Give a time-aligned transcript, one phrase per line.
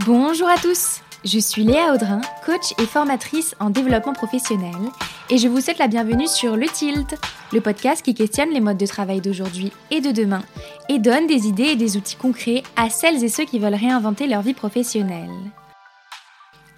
[0.00, 4.74] Bonjour à tous, je suis Léa Audrin, coach et formatrice en développement professionnel,
[5.28, 7.14] et je vous souhaite la bienvenue sur Le Tilt,
[7.52, 10.42] le podcast qui questionne les modes de travail d'aujourd'hui et de demain,
[10.88, 14.26] et donne des idées et des outils concrets à celles et ceux qui veulent réinventer
[14.26, 15.28] leur vie professionnelle.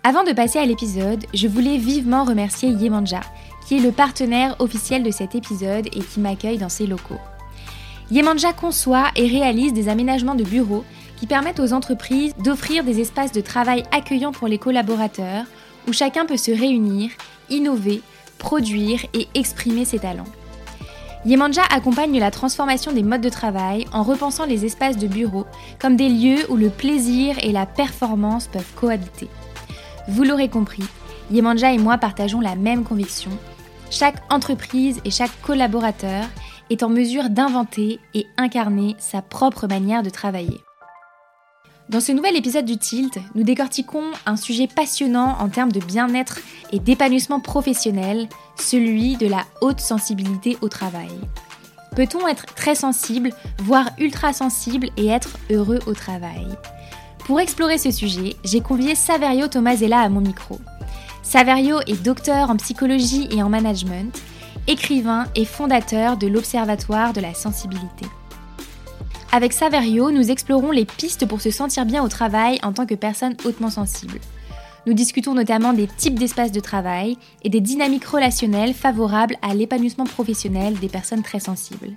[0.03, 3.21] Avant de passer à l'épisode, je voulais vivement remercier Yemanja,
[3.65, 7.21] qui est le partenaire officiel de cet épisode et qui m'accueille dans ses locaux.
[8.11, 10.85] Yemanja conçoit et réalise des aménagements de bureaux
[11.17, 15.45] qui permettent aux entreprises d'offrir des espaces de travail accueillants pour les collaborateurs,
[15.89, 17.11] où chacun peut se réunir,
[17.51, 18.03] innover,
[18.39, 20.25] produire et exprimer ses talents.
[21.27, 25.47] Yemanja accompagne la transformation des modes de travail en repensant les espaces de bureau
[25.79, 29.29] comme des lieux où le plaisir et la performance peuvent cohabiter.
[30.07, 30.85] Vous l'aurez compris,
[31.31, 33.31] Yemanja et moi partageons la même conviction.
[33.91, 36.25] Chaque entreprise et chaque collaborateur
[36.69, 40.64] est en mesure d'inventer et incarner sa propre manière de travailler.
[41.91, 46.41] Dans ce nouvel épisode du Tilt, nous décortiquons un sujet passionnant en termes de bien-être
[46.73, 48.27] et d'épanouissement professionnel,
[48.59, 51.11] celui de la haute sensibilité au travail.
[51.95, 56.47] Peut-on être très sensible, voire ultra sensible et être heureux au travail?
[57.27, 60.59] Pour explorer ce sujet, j'ai convié Saverio Tomasella à mon micro.
[61.23, 64.19] Saverio est docteur en psychologie et en management,
[64.69, 68.07] écrivain et fondateur de l'Observatoire de la sensibilité.
[69.35, 72.95] Avec Saverio, nous explorons les pistes pour se sentir bien au travail en tant que
[72.95, 74.21] personne hautement sensible.
[74.87, 80.05] Nous discutons notamment des types d'espaces de travail et des dynamiques relationnelles favorables à l'épanouissement
[80.05, 81.91] professionnel des personnes très sensibles.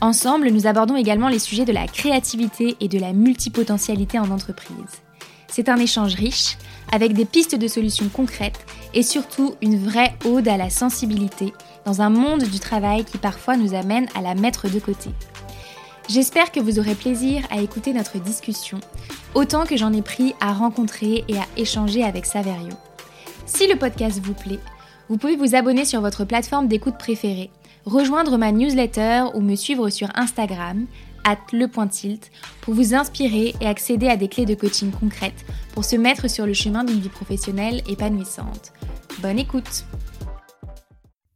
[0.00, 5.02] Ensemble, nous abordons également les sujets de la créativité et de la multipotentialité en entreprise.
[5.48, 6.56] C'est un échange riche,
[6.92, 11.52] avec des pistes de solutions concrètes et surtout une vraie ode à la sensibilité
[11.84, 15.10] dans un monde du travail qui parfois nous amène à la mettre de côté.
[16.08, 18.78] J'espère que vous aurez plaisir à écouter notre discussion,
[19.34, 22.74] autant que j'en ai pris à rencontrer et à échanger avec Saverio.
[23.44, 24.60] Si le podcast vous plaît,
[25.08, 27.50] vous pouvez vous abonner sur votre plateforme d'écoute préférée,
[27.84, 30.86] rejoindre ma newsletter ou me suivre sur Instagram,
[31.24, 32.30] at lepointilt,
[32.60, 35.44] pour vous inspirer et accéder à des clés de coaching concrètes
[35.74, 38.72] pour se mettre sur le chemin d'une vie professionnelle épanouissante.
[39.20, 39.84] Bonne écoute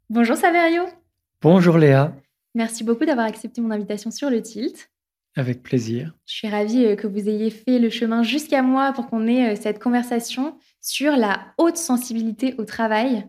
[0.09, 0.83] Bonjour Saverio
[1.43, 2.13] Bonjour Léa
[2.55, 4.91] Merci beaucoup d'avoir accepté mon invitation sur le Tilt.
[5.37, 6.13] Avec plaisir.
[6.27, 9.53] Je suis ravie euh, que vous ayez fait le chemin jusqu'à moi pour qu'on ait
[9.53, 13.29] euh, cette conversation sur la haute sensibilité au travail,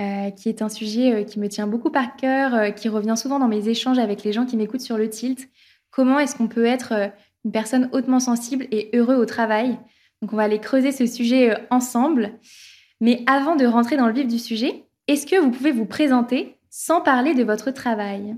[0.00, 3.48] euh, qui est un sujet qui me tient beaucoup par cœur, qui revient souvent dans
[3.48, 5.50] mes échanges avec les gens qui m'écoutent sur le Tilt.
[5.90, 7.12] Comment est-ce qu'on peut être
[7.44, 9.78] une personne hautement sensible et heureux au travail?
[10.22, 12.38] Donc on va aller creuser ce sujet ensemble.
[13.00, 16.56] Mais avant de rentrer dans le vif du sujet, est-ce que vous pouvez vous présenter
[16.70, 18.36] sans parler de votre travail?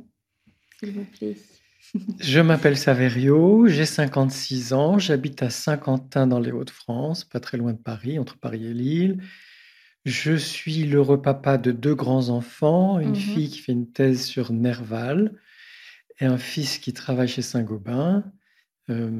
[2.21, 7.73] Je m'appelle Saverio, j'ai 56 ans, j'habite à Saint-Quentin dans les Hauts-de-France, pas très loin
[7.73, 9.23] de Paris, entre Paris et Lille.
[10.05, 13.17] Je suis l'heureux papa de deux grands-enfants, une mhm.
[13.17, 15.39] fille qui fait une thèse sur Nerval
[16.21, 18.25] et un fils qui travaille chez Saint-Gobain.
[18.91, 19.11] Euh,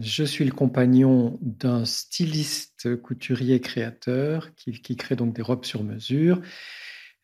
[0.00, 5.84] je suis le compagnon d'un styliste couturier créateur qui, qui crée donc des robes sur
[5.84, 6.40] mesure.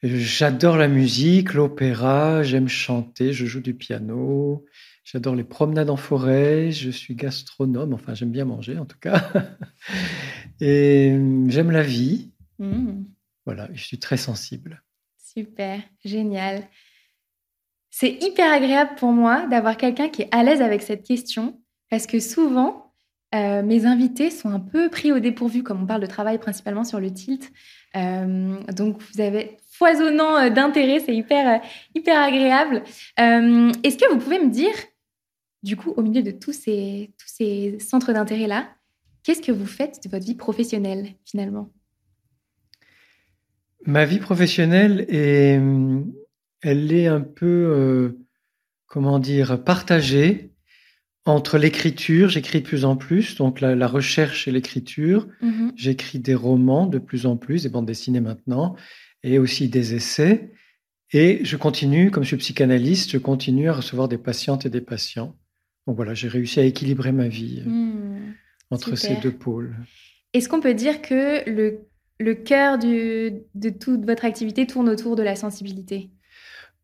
[0.03, 4.65] J'adore la musique, l'opéra, j'aime chanter, je joue du piano,
[5.05, 9.31] j'adore les promenades en forêt, je suis gastronome, enfin j'aime bien manger en tout cas.
[10.61, 12.33] Et j'aime la vie.
[12.59, 13.05] Mmh.
[13.47, 14.83] Voilà, je suis très sensible.
[15.17, 16.69] Super, génial.
[17.91, 21.61] C'est hyper agréable pour moi d'avoir quelqu'un qui est à l'aise avec cette question
[21.91, 22.93] parce que souvent,
[23.35, 26.85] euh, mes invités sont un peu pris au dépourvu, comme on parle de travail principalement
[26.85, 27.53] sur le tilt.
[27.97, 32.83] Euh, donc, vous avez foisonnant euh, d'intérêt, c'est hyper, euh, hyper agréable.
[33.19, 34.75] Euh, est-ce que vous pouvez me dire,
[35.63, 38.69] du coup, au milieu de tous ces, tous ces centres d'intérêt-là,
[39.23, 41.71] qu'est-ce que vous faites de votre vie professionnelle finalement?
[43.85, 45.61] Ma vie professionnelle, est,
[46.61, 48.17] elle est un peu,
[48.87, 50.53] comment dire, partagée
[51.25, 55.27] entre l'écriture, j'écris de plus en plus, donc la, recherche et l'écriture.
[55.43, 55.73] Mm-hmm.
[55.75, 58.77] J'écris des romans de plus en plus, des bandes dessinées maintenant,
[59.23, 60.51] et aussi des essais.
[61.13, 64.81] Et je continue, comme je suis psychanalyste, je continue à recevoir des patientes et des
[64.81, 65.37] patients.
[65.87, 68.35] Donc voilà, j'ai réussi à équilibrer ma vie euh, hmm,
[68.71, 69.77] entre ces deux pôles.
[70.33, 71.81] Est-ce qu'on peut dire que le,
[72.19, 76.11] le cœur du, de toute votre activité tourne autour de la sensibilité?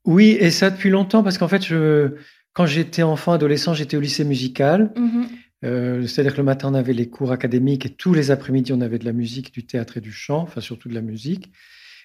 [0.04, 2.16] Oui, et ça depuis longtemps, parce qu'en fait, je,
[2.52, 4.92] quand j'étais enfant, adolescent, j'étais au lycée musical.
[4.94, 5.26] Mm-hmm.
[5.64, 8.80] Euh, c'est-à-dire que le matin, on avait les cours académiques et tous les après-midi, on
[8.80, 11.50] avait de la musique, du théâtre et du chant, enfin surtout de la musique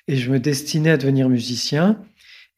[0.08, 2.00] et je me destinais à devenir musicien.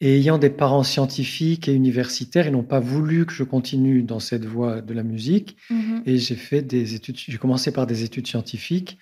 [0.01, 4.19] Et ayant des parents scientifiques et universitaires, ils n'ont pas voulu que je continue dans
[4.19, 5.56] cette voie de la musique.
[5.69, 6.03] Mhm.
[6.06, 8.97] Et j'ai fait des études, j'ai commencé par des études scientifiques.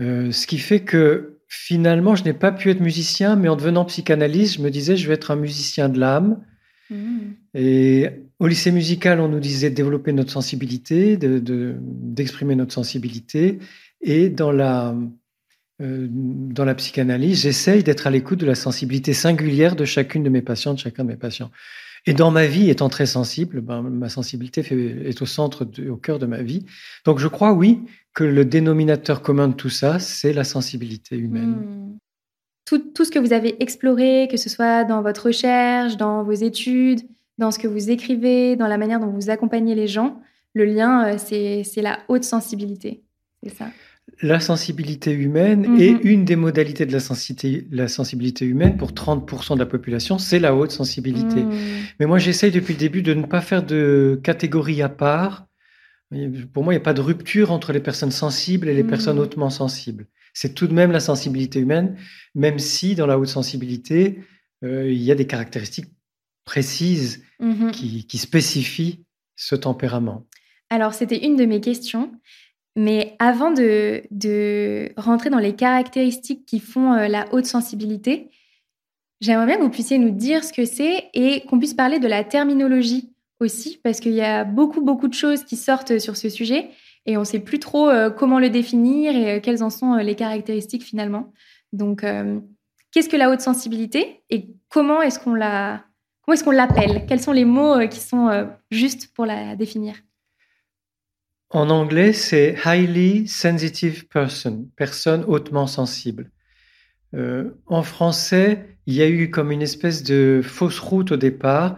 [0.00, 3.84] Euh, ce qui fait que finalement, je n'ai pas pu être musicien, mais en devenant
[3.84, 6.42] psychanalyste, je me disais, je vais être un musicien de l'âme.
[6.88, 7.34] Mhm.
[7.54, 8.08] Et
[8.38, 13.58] au lycée musical, on nous disait de développer notre sensibilité, d'exprimer de, notre sensibilité.
[14.00, 14.96] Et dans la,
[15.80, 20.42] dans la psychanalyse, j'essaye d'être à l'écoute de la sensibilité singulière de chacune de mes
[20.42, 21.50] patients, de chacun de mes patients.
[22.06, 24.64] Et dans ma vie, étant très sensible, ben, ma sensibilité
[25.06, 26.64] est au centre, au cœur de ma vie.
[27.04, 27.80] Donc je crois, oui,
[28.14, 31.50] que le dénominateur commun de tout ça, c'est la sensibilité humaine.
[31.50, 31.98] Hmm.
[32.64, 36.32] Tout, tout, ce que vous avez exploré, que ce soit dans votre recherche, dans vos
[36.32, 37.00] études,
[37.38, 40.20] dans ce que vous écrivez, dans la manière dont vous accompagnez les gens,
[40.54, 43.02] le lien, euh, c'est la haute sensibilité.
[43.42, 43.66] C'est ça.
[44.22, 45.80] La sensibilité humaine Mhm.
[45.80, 50.18] est une des modalités de la sensibilité, la sensibilité humaine pour 30% de la population,
[50.18, 51.44] c'est la haute sensibilité.
[51.44, 51.50] Hmm.
[51.98, 55.46] Mais moi, j'essaye depuis le début de ne pas faire de catégorie à part.
[56.52, 58.88] Pour moi, il n'y a pas de rupture entre les personnes sensibles et les Mhm.
[58.90, 60.06] personnes hautement sensibles.
[60.34, 61.96] C'est tout de même la sensibilité humaine,
[62.34, 64.20] même si dans la haute sensibilité,
[64.64, 65.90] euh, il y a des caractéristiques
[66.44, 67.70] précises Mhm.
[67.70, 69.04] qui, qui spécifient
[69.36, 70.26] ce tempérament.
[70.68, 72.12] Alors, c'était une de mes questions.
[72.80, 78.30] Mais avant de, rentrer dans les caractéristiques qui font euh, la haute sensibilité,
[79.20, 82.08] j'aimerais bien que vous puissiez nous dire ce que c'est et qu'on puisse parler de
[82.08, 86.30] la terminologie aussi, parce qu'il y a beaucoup, beaucoup de choses qui sortent sur ce
[86.30, 86.70] sujet
[87.04, 89.96] et on ne sait plus trop euh, comment le définir et euh, quelles en sont
[89.96, 91.34] les caractéristiques finalement.
[91.74, 92.02] Donc,
[92.92, 95.84] qu'est-ce que la haute sensibilité et comment est-ce qu'on la,
[96.22, 97.04] comment est-ce qu'on l'appelle?
[97.06, 99.96] Quels sont les mots qui sont justes pour la définir?
[101.50, 106.30] En anglais, c'est highly sensitive person, personne hautement sensible.
[107.14, 111.76] Euh, en français, il y a eu comme une espèce de fausse route au départ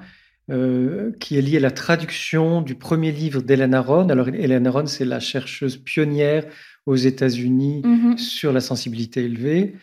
[0.51, 4.11] euh, qui est liée à la traduction du premier livre d'Hélène Aron.
[4.11, 6.45] Alors, Hélène Aron, c'est la chercheuse pionnière
[6.85, 8.19] aux États-Unis Mhm.
[8.19, 9.75] sur la sensibilité élevée.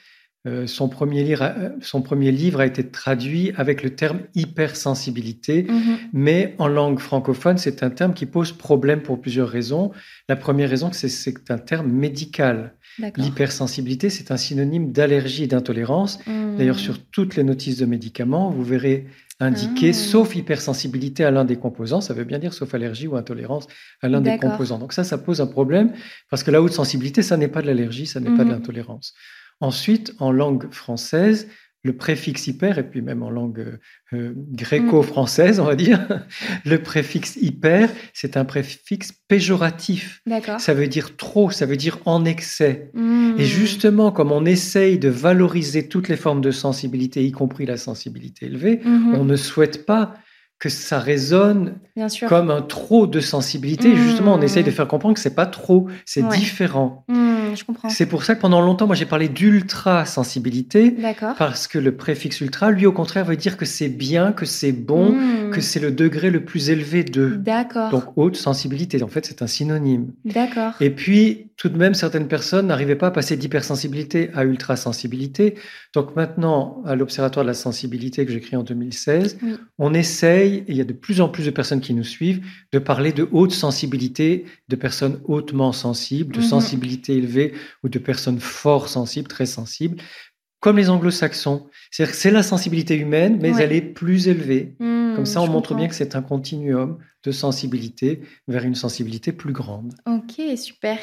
[0.47, 5.63] Euh, son, premier livre a, son premier livre a été traduit avec le terme hypersensibilité,
[5.63, 5.97] Mhm.
[6.13, 9.91] mais en langue francophone, c'est un terme qui pose problème pour plusieurs raisons.
[10.29, 12.73] La première raison, c'est que c'est un terme médical.
[13.17, 16.19] L'hypersensibilité, c'est un synonyme d'allergie et d'intolérance.
[16.25, 16.55] Mhm.
[16.57, 19.07] D'ailleurs, sur toutes les notices de médicaments, vous verrez
[19.41, 19.93] indiqué Ah.
[19.93, 23.67] sauf hypersensibilité à l'un des composants, ça veut bien dire sauf allergie ou intolérance
[24.01, 24.79] à l'un des composants.
[24.79, 25.93] Donc ça, ça pose un problème
[26.29, 28.55] parce que la haute sensibilité, ça n'est pas de l'allergie, ça n'est pas de Mhm.
[28.55, 29.13] l'intolérance.
[29.61, 31.47] Ensuite, en langue française,
[31.83, 33.79] le préfixe hyper, et puis même en langue
[34.13, 36.05] euh, gréco-française, on va dire,
[36.65, 40.21] le préfixe hyper, c'est un préfixe péjoratif.
[40.59, 42.91] Ça veut dire trop, ça veut dire en excès.
[42.93, 43.35] Mhm.
[43.39, 47.77] Et justement, comme on essaye de valoriser toutes les formes de sensibilité, y compris la
[47.77, 49.15] sensibilité élevée, Mhm.
[49.15, 50.15] on ne souhaite pas
[50.59, 52.27] que ça résonne Bien sûr.
[52.27, 53.87] comme un trop de sensibilité.
[53.93, 53.95] Mmh.
[53.97, 56.35] Justement, on essaye de faire comprendre que c'est pas trop, c'est Ouais.
[56.37, 57.05] différent.
[57.07, 57.87] Mhm, je comprends.
[57.89, 61.35] C'est pour ça que pendant longtemps, moi, j'ai parlé d'ultra sensibilité D'accord.
[61.37, 64.73] parce que le préfixe ultra, lui, au contraire, veut dire que c'est bien, que c'est
[64.73, 65.51] bon, Mhm.
[65.51, 67.27] que c'est le degré le plus élevé de.
[67.37, 67.89] D'accord.
[67.91, 69.01] Donc haute sensibilité.
[69.01, 70.11] En fait, c'est un synonyme.
[70.25, 70.73] D'accord.
[70.81, 75.55] Et puis, tout de même, certaines personnes n'arrivaient pas à passer d'hypersensibilité à ultrasensibilité.
[75.93, 79.55] Donc maintenant, à l'Observatoire de la sensibilité que j'ai créé en 2016, Oui.
[79.77, 82.45] on essaye, et il y a de plus en plus de personnes qui nous suivent,
[82.71, 86.45] de parler de haute sensibilité, de personnes hautement sensibles, de Mhm.
[86.45, 87.53] sensibilité élevée
[87.83, 89.97] ou de personnes fort sensibles, très sensibles,
[90.61, 91.67] comme les anglo-saxons.
[91.89, 93.63] C'est-à-dire que c'est la sensibilité humaine, mais Ouais.
[93.63, 94.75] elle est plus élevée.
[94.79, 95.75] Mhm, Comme ça, on montre comprends.
[95.75, 99.93] bien que c'est un continuum de sensibilité vers une sensibilité plus grande.
[100.05, 100.97] Ok, super.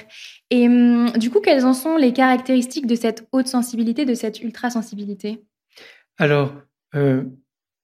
[0.50, 4.40] Et hum, du coup, quelles en sont les caractéristiques de cette haute sensibilité, de cette
[4.42, 5.42] ultra sensibilité
[6.18, 6.54] Alors,
[6.94, 7.24] euh,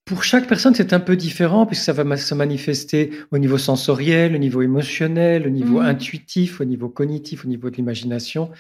[0.05, 4.35] pour chaque personne, c'est un peu différent puisque ça va se manifester au niveau sensoriel,
[4.35, 5.87] au niveau émotionnel, au niveau Mhm.
[5.87, 8.51] intuitif, au niveau cognitif, au niveau de l'imagination.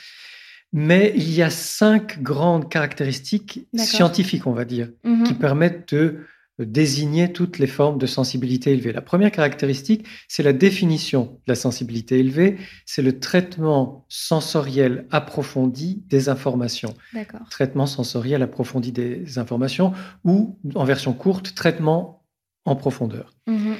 [0.72, 5.24] Mais il y a cinq grandes caractéristiques scientifiques, on va dire, Mhm.
[5.24, 6.20] qui permettent de
[6.64, 8.92] désigner toutes les formes de sensibilité élevée.
[8.92, 16.02] La première caractéristique, c'est la définition de la sensibilité élevée, c'est le traitement sensoriel approfondi
[16.08, 17.40] des informations D'accord.
[17.50, 19.92] traitement sensoriel approfondi des informations
[20.24, 22.24] ou, en version courte, traitement
[22.64, 23.32] en profondeur.
[23.46, 23.74] Mhm.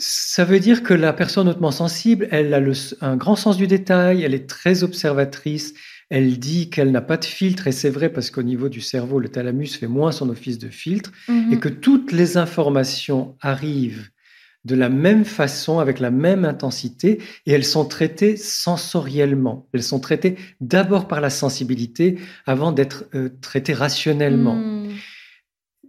[0.00, 3.66] Ça veut dire que la personne hautement sensible, elle a le- un grand sens du
[3.66, 5.74] détail, elle est très observatrice,
[6.10, 9.18] elle dit qu'elle n'a pas de filtre, et c'est vrai parce qu'au niveau du cerveau,
[9.20, 11.52] le thalamus fait moins son office de filtre, Mhm.
[11.52, 14.08] et que toutes les informations arrivent
[14.64, 19.66] de la même façon, avec la même intensité, et elles sont traitées sensoriellement.
[19.72, 24.56] Elles sont traitées d'abord par la sensibilité avant d'être euh, traitées rationnellement.
[24.56, 24.88] Mhm.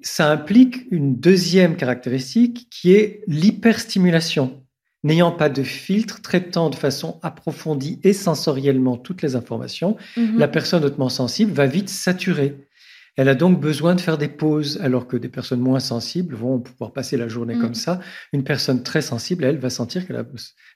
[0.02, 4.64] ça implique une deuxième caractéristique qui est l'hyperstimulation.
[5.04, 10.38] N'ayant pas de filtre, traitant de façon approfondie et sensoriellement toutes les informations, Mhm.
[10.38, 12.68] la personne hautement sensible va vite saturer.
[13.16, 16.60] Elle a donc besoin de faire des pauses, alors que des personnes moins sensibles vont
[16.60, 17.62] pouvoir passer la journée Mm.
[17.62, 18.00] comme ça.
[18.34, 20.24] Une personne très sensible, elle, va sentir qu'elle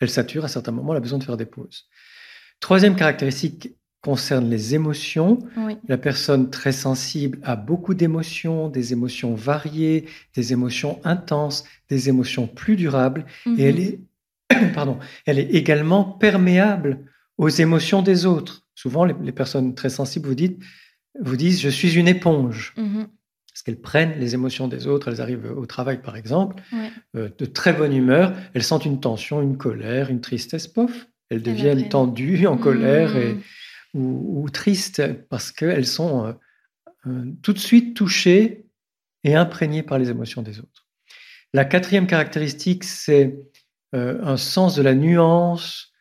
[0.01, 1.85] elle sature à certains moments, elle a besoin de faire des pauses.
[2.59, 5.39] Troisième caractéristique concerne les émotions.
[5.57, 5.77] Oui.
[5.87, 12.47] La personne très sensible a beaucoup d'émotions, des émotions variées, des émotions intenses, des émotions
[12.47, 13.59] plus durables, Mhm.
[13.59, 13.99] et elle est,
[14.73, 17.05] pardon, elle est également perméable
[17.37, 18.61] aux émotions des autres.
[18.75, 20.61] Souvent, les, les personnes très sensibles vous, dites,
[21.21, 23.07] vous disent je suis une éponge, Mhm.
[23.49, 25.07] parce qu'elles prennent les émotions des autres.
[25.09, 26.89] Elles arrivent au travail, par exemple, Ouais.
[27.15, 31.41] euh, de très bonne humeur, elles sentent une tension, une colère, une tristesse, pof, elles
[31.43, 33.37] deviennent tendues, en colère et,
[33.93, 36.33] ou, ou tristes parce qu'elles sont euh,
[37.07, 38.65] euh, tout de suite touchées
[39.23, 40.87] et imprégnées par les émotions des autres.
[41.53, 43.37] La quatrième caractéristique, c'est
[43.93, 45.91] euh, un sens de la nuance,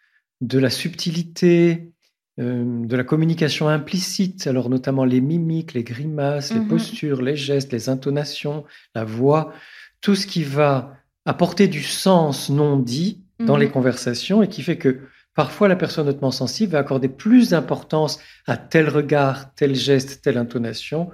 [0.41, 1.93] de la subtilité,
[2.41, 6.69] euh, de la communication implicite, alors notamment les mimiques, les grimaces, les Mhm.
[6.69, 9.53] postures, les gestes, les intonations, la voix,
[10.01, 10.97] tout ce qui va
[11.27, 13.61] apporter du sens non dit dans Mhm.
[13.61, 15.01] les conversations et qui fait que
[15.35, 20.39] parfois la personne hautement sensible va accorder plus d'importance à tel regard, tel geste, telle
[20.39, 21.11] intonation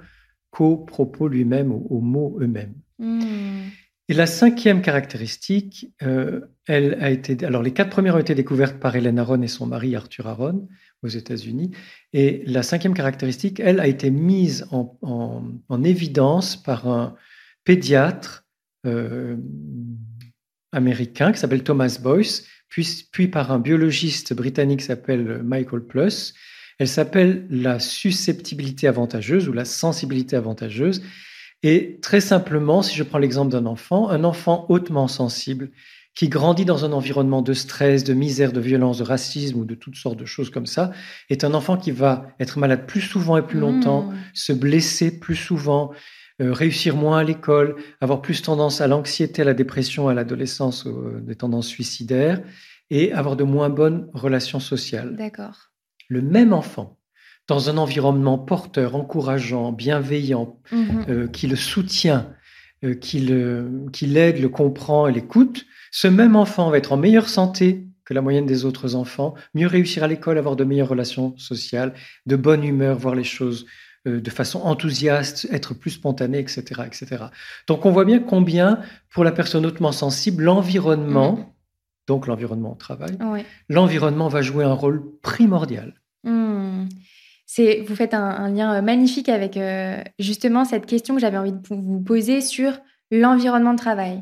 [0.51, 2.73] qu'au propos lui-même, aux, aux mots eux-mêmes.
[2.97, 3.69] Mhm.
[4.09, 7.45] Et la cinquième caractéristique, euh, elle a été.
[7.45, 10.67] Alors, les quatre premières ont été découvertes par Hélène Aron et son mari Arthur Aron
[11.03, 11.69] aux États-Unis.
[12.11, 17.15] Et la cinquième caractéristique, elle, a été mise en, en- en évidence par un
[17.63, 18.45] pédiatre
[18.87, 19.37] euh,
[20.71, 26.33] américain qui s'appelle Thomas Boyce, puis, puis par un biologiste britannique qui s'appelle Michael Plus.
[26.79, 31.03] Elle s'appelle la susceptibilité avantageuse ou la sensibilité avantageuse.
[31.63, 35.71] Et très simplement, si je prends l'exemple d'un enfant, un enfant hautement sensible
[36.15, 39.75] qui grandit dans un environnement de stress, de misère, de violence, de racisme ou de
[39.75, 40.91] toutes sortes de choses comme ça,
[41.29, 44.15] est un enfant qui va être malade plus souvent et plus longtemps, Mhm.
[44.33, 45.91] se blesser plus souvent,
[46.41, 50.85] euh, réussir moins à l'école, avoir plus tendance à l'anxiété, à la dépression, à l'adolescence,
[50.87, 52.41] euh, des tendances suicidaires,
[52.89, 55.71] et avoir de moins bonnes relations sociales D'accord.
[56.09, 56.97] le même enfant
[57.49, 61.05] dans un environnement porteur, encourageant, bienveillant, Mhm.
[61.09, 62.31] euh, qui le soutient,
[62.85, 67.85] euh, qui l'aide, le comprend et l'écoute, ce même enfant va être en meilleure santé
[68.05, 71.93] que la moyenne des autres enfants, mieux réussir à l'école, avoir de meilleures relations sociales,
[72.25, 73.65] de bonne humeur, voir les choses
[74.07, 77.25] euh, de façon enthousiaste, être plus spontané, etc., etc.
[77.67, 78.79] Donc on voit bien combien,
[79.11, 81.45] pour la personne hautement sensible, l'environnement, Mhm.
[82.07, 83.17] donc l'environnement au travail,
[83.67, 85.95] l'environnement va jouer un rôle primordial.
[86.23, 86.85] Hmm.
[87.51, 91.51] C'est, vous faites un, lien euh, magnifique avec euh, justement cette question que j'avais envie
[91.51, 92.73] de vous poser sur
[93.09, 94.21] l'environnement de travail.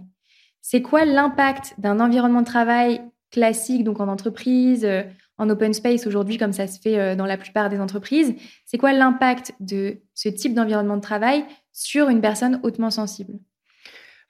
[0.62, 5.04] C'est quoi l'impact d'un environnement de travail classique, donc en entreprise, euh,
[5.38, 8.34] en open space aujourd'hui, comme ça se fait dans la plupart des entreprises?
[8.66, 11.44] C'est quoi l'impact de ce type d'environnement de travail
[11.74, 13.34] sur une personne hautement sensible?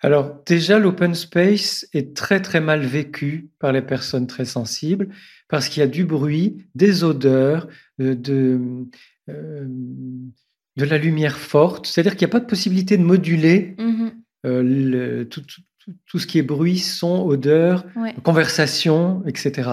[0.01, 5.09] Alors déjà, l'open space est très très mal vécu par les personnes très sensibles
[5.49, 7.67] parce qu'il y a du bruit, des odeurs,
[8.01, 8.59] euh, de,
[9.29, 9.65] euh,
[10.77, 11.87] de la lumière forte.
[11.87, 14.11] C'est-à-dire qu'il n'y a pas de possibilité de moduler Mhm.
[14.45, 18.13] euh, le- tout, tout- tout- tout ce qui est bruit, son, odeur, Ouais.
[18.23, 19.69] conversation, etc.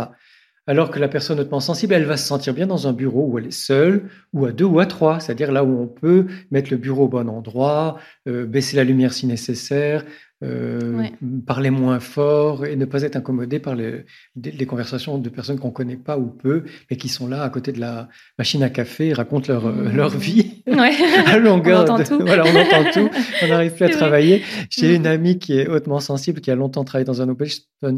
[0.67, 3.39] Alors que la personne hautement sensible, elle va se sentir bien dans un bureau où
[3.39, 6.71] elle est seule, ou à deux ou à trois, c'est-à-dire là où on peut mettre
[6.71, 10.07] le bureau au bon endroit, euh, baisser la lumière si nécessaire,
[10.45, 11.13] euh, Ouais.
[11.47, 14.05] parler moins fort et ne pas être incommodé par les,
[14.37, 17.49] des- les conversations de personnes qu'on connaît pas ou peu, mais qui sont là à
[17.51, 18.09] côté de la
[18.39, 19.97] machine à café et racontent leur, euh, Mmh.
[19.97, 20.93] leur vie Ouais.
[21.27, 21.83] à longueur.
[21.83, 22.19] entend de- tout.
[22.27, 23.09] Voilà, on entend tout.
[23.43, 24.43] On n'arrive plus à travailler.
[24.71, 24.97] J'ai Mm.
[24.97, 27.49] une amie qui est hautement sensible, qui a longtemps travaillé dans un open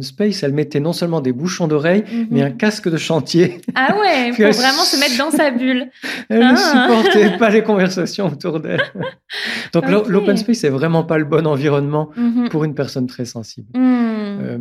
[0.03, 0.43] space.
[0.43, 2.27] Elle mettait non seulement des bouchons d'oreilles, Mhm.
[2.31, 3.61] mais un casque de chantier.
[3.75, 5.89] Ah ouais, pour vraiment se mettre dans sa bulle.
[6.29, 6.53] Elle Ah.
[6.53, 6.57] ne
[7.03, 8.83] supportait pas les conversations autour d'elle.
[9.73, 12.49] Donc l'open space, c'est vraiment pas le bon environnement Mhm.
[12.49, 13.69] pour une personne très sensible.
[13.75, 14.39] Hmm.
[14.43, 14.59] Euh,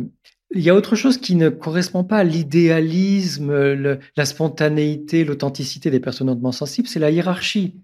[0.54, 3.52] il y a autre chose qui ne correspond pas à l'idéalisme,
[4.16, 7.74] la spontanéité, l'authenticité des personnes hautement sensibles, c'est la hiérarchie.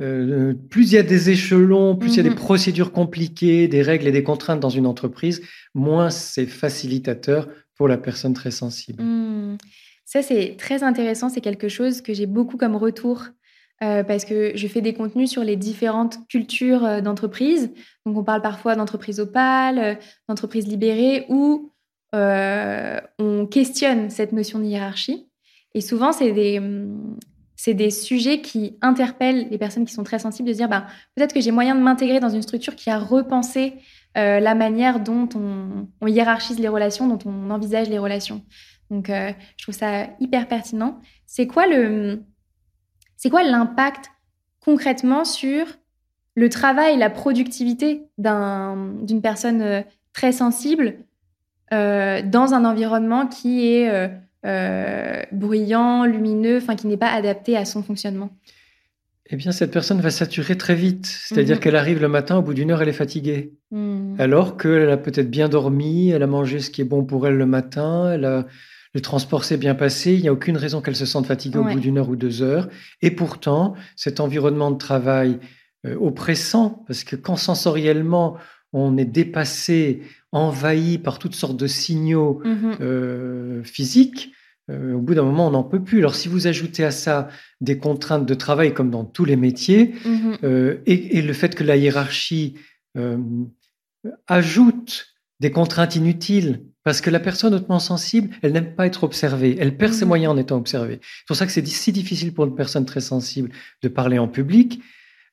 [0.00, 2.36] Euh, plus il y a des échelons, plus il y a des Mhm.
[2.36, 5.42] procédures compliquées, des règles et des contraintes dans une entreprise,
[5.74, 9.02] moins c'est facilitateur pour la personne très sensible.
[9.02, 9.56] Hmm.
[10.04, 11.28] Ça, c'est très intéressant.
[11.28, 13.24] C'est quelque chose que j'ai beaucoup comme retour
[13.82, 17.70] euh, parce que je fais des contenus sur les différentes cultures euh, d'entreprise.
[18.06, 19.94] Donc, on parle parfois d'entreprise opale, euh,
[20.28, 21.70] d'entreprise libérée, où
[22.14, 25.28] on questionne cette notion de hiérarchie.
[25.74, 27.18] Et souvent, c'est des, hum,
[27.58, 30.86] c'est des sujets qui interpellent les personnes qui sont très sensibles de se dire bah,
[31.16, 33.74] peut-être que j'ai moyen de m'intégrer dans une structure qui a repensé
[34.16, 38.44] euh, la manière dont on, hiérarchise les relations, dont on envisage les relations.
[38.90, 41.00] Donc, euh, je trouve ça hyper pertinent.
[41.26, 42.22] C'est quoi le,
[43.16, 44.06] c'est quoi l'impact
[44.60, 45.66] concrètement sur
[46.36, 50.98] le travail la productivité d'une personne euh, très sensible
[51.70, 54.10] dans un environnement qui est
[54.46, 58.30] euh, bruyant, lumineux, enfin qui n'est pas adapté à son fonctionnement
[59.26, 61.06] Eh bien, cette personne va saturer très vite.
[61.06, 61.60] C'est-à-dire mhm.
[61.60, 63.54] qu'elle arrive le matin, au bout d'une heure, elle est fatiguée.
[63.70, 64.14] Hmm.
[64.18, 67.36] Alors qu'elle a peut-être bien dormi, elle a mangé ce qui est bon pour elle
[67.36, 71.26] le matin, le transport s'est bien passé, il n'y a aucune raison qu'elle se sente
[71.26, 72.68] fatiguée au bout d'une heure ou deux heures.
[73.02, 75.38] Et pourtant, cet environnement de travail
[75.86, 78.36] euh, oppressant, parce que quand sensoriellement
[78.72, 82.76] on est dépassé, envahi par toutes sortes de signaux mhm.
[82.80, 84.32] euh, physiques,
[84.70, 85.98] euh, au bout d'un moment, on n'en peut plus.
[85.98, 87.28] Alors, si vous ajoutez à ça
[87.60, 90.38] des contraintes de travail, comme dans tous les métiers, mhm.
[90.44, 92.54] euh, et, le fait que la hiérarchie
[94.26, 99.56] ajoute des contraintes inutiles, parce que la personne hautement sensible, elle n'aime pas être observée,
[99.60, 100.08] elle perd ses mhm.
[100.08, 101.00] moyens en étant observée.
[101.02, 103.50] C'est pour ça que c'est si difficile pour une personne très sensible
[103.82, 104.82] de parler en public,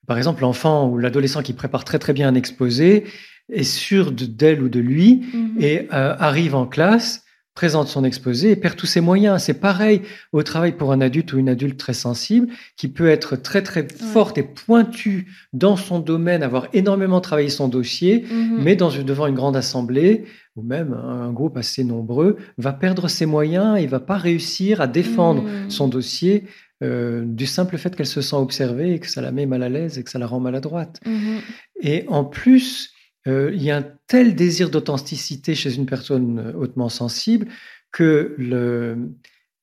[0.08, 3.06] par exemple, l'enfant ou l'adolescent qui prépare très très bien un exposé
[3.52, 5.56] est sûr d'elle ou de lui mhm.
[5.60, 9.42] et euh, arrive en classe, présente son exposé et perd tous ses moyens.
[9.44, 10.02] C'est pareil
[10.34, 13.88] au travail pour un adulte ou une adulte très sensible qui peut être très très
[13.88, 18.62] forte et pointue dans son domaine, avoir énormément travaillé son dossier, mhm.
[18.62, 23.26] mais dans, devant une grande assemblée ou même un groupe assez nombreux, va perdre ses
[23.26, 25.70] moyens et va pas réussir à défendre mhm.
[25.70, 26.46] son dossier
[26.84, 29.70] euh, du simple fait qu'elle se sent observée et que ça la met mal à
[29.70, 31.00] l'aise et que ça la rend maladroite.
[31.06, 31.40] Mhm.
[31.82, 32.92] Et en plus,
[33.28, 37.48] euh, il y a un tel désir d'authenticité chez une personne euh, hautement sensible
[37.94, 39.10] que le,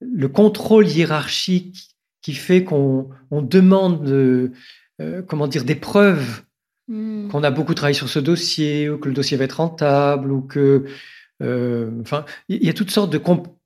[0.01, 1.91] le contrôle hiérarchique
[2.23, 4.53] qui fait qu'on on demande
[5.27, 6.43] comment dire des preuves
[6.87, 7.29] hmm.
[7.29, 10.41] qu'on a beaucoup travaillé sur ce dossier ou que le dossier va être rentable ou
[10.41, 10.85] que
[11.41, 13.19] enfin il y a toutes sortes de,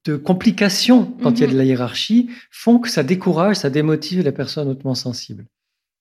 [0.07, 1.59] de complications quand il y a de mhm.
[1.59, 5.47] la hiérarchie font que ça décourage, ça démotive la personne hautement sensible.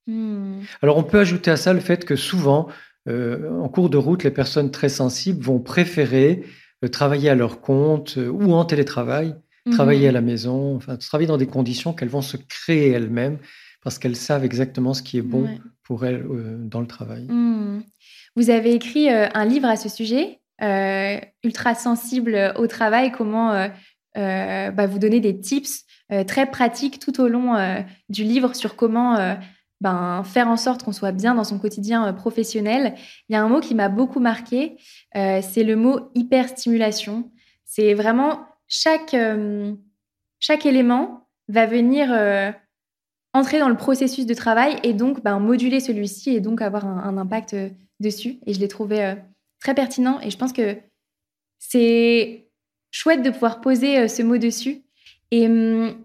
[0.08, 0.62] Hmm.
[0.82, 2.68] Alors on peut ajouter à ça le fait que souvent,
[3.10, 6.44] euh, en cours de route, les personnes très sensibles vont préférer
[6.84, 9.74] euh, travailler à leur compte euh, ou en télétravail, mhm.
[9.74, 13.40] travailler à la maison, enfin travailler dans des conditions qu'elles vont se créer elles-mêmes
[13.82, 15.48] parce qu'elles savent exactement ce qui est bon
[15.84, 16.26] pour elles
[16.62, 17.28] dans le travail.
[17.30, 17.84] Hmm.
[18.36, 20.40] Vous avez écrit un livre à ce sujet,
[21.44, 23.68] ultra sensible au travail, comment euh,
[24.16, 28.76] bah, vous donner des tips euh, très pratiques tout au long euh, du livre sur
[28.76, 29.38] comment
[29.82, 32.94] ben, faire en sorte qu'on soit bien dans son quotidien professionnel.
[33.28, 34.78] Il y a un mot qui m'a beaucoup marqué,
[35.14, 37.32] c'est le mot hyperstimulation.
[37.66, 39.16] C'est vraiment chaque,
[40.40, 42.10] chaque élément va venir
[43.34, 47.18] entrer dans le processus de travail et donc ben, moduler celui-ci et donc avoir un
[47.18, 47.56] impact
[48.00, 48.40] dessus.
[48.46, 49.16] Et je l'ai trouvé
[49.60, 50.78] très pertinent et je pense que
[51.60, 52.45] c'est
[52.96, 54.84] chouette de pouvoir poser euh, ce mot dessus.
[55.30, 55.96] Et hum,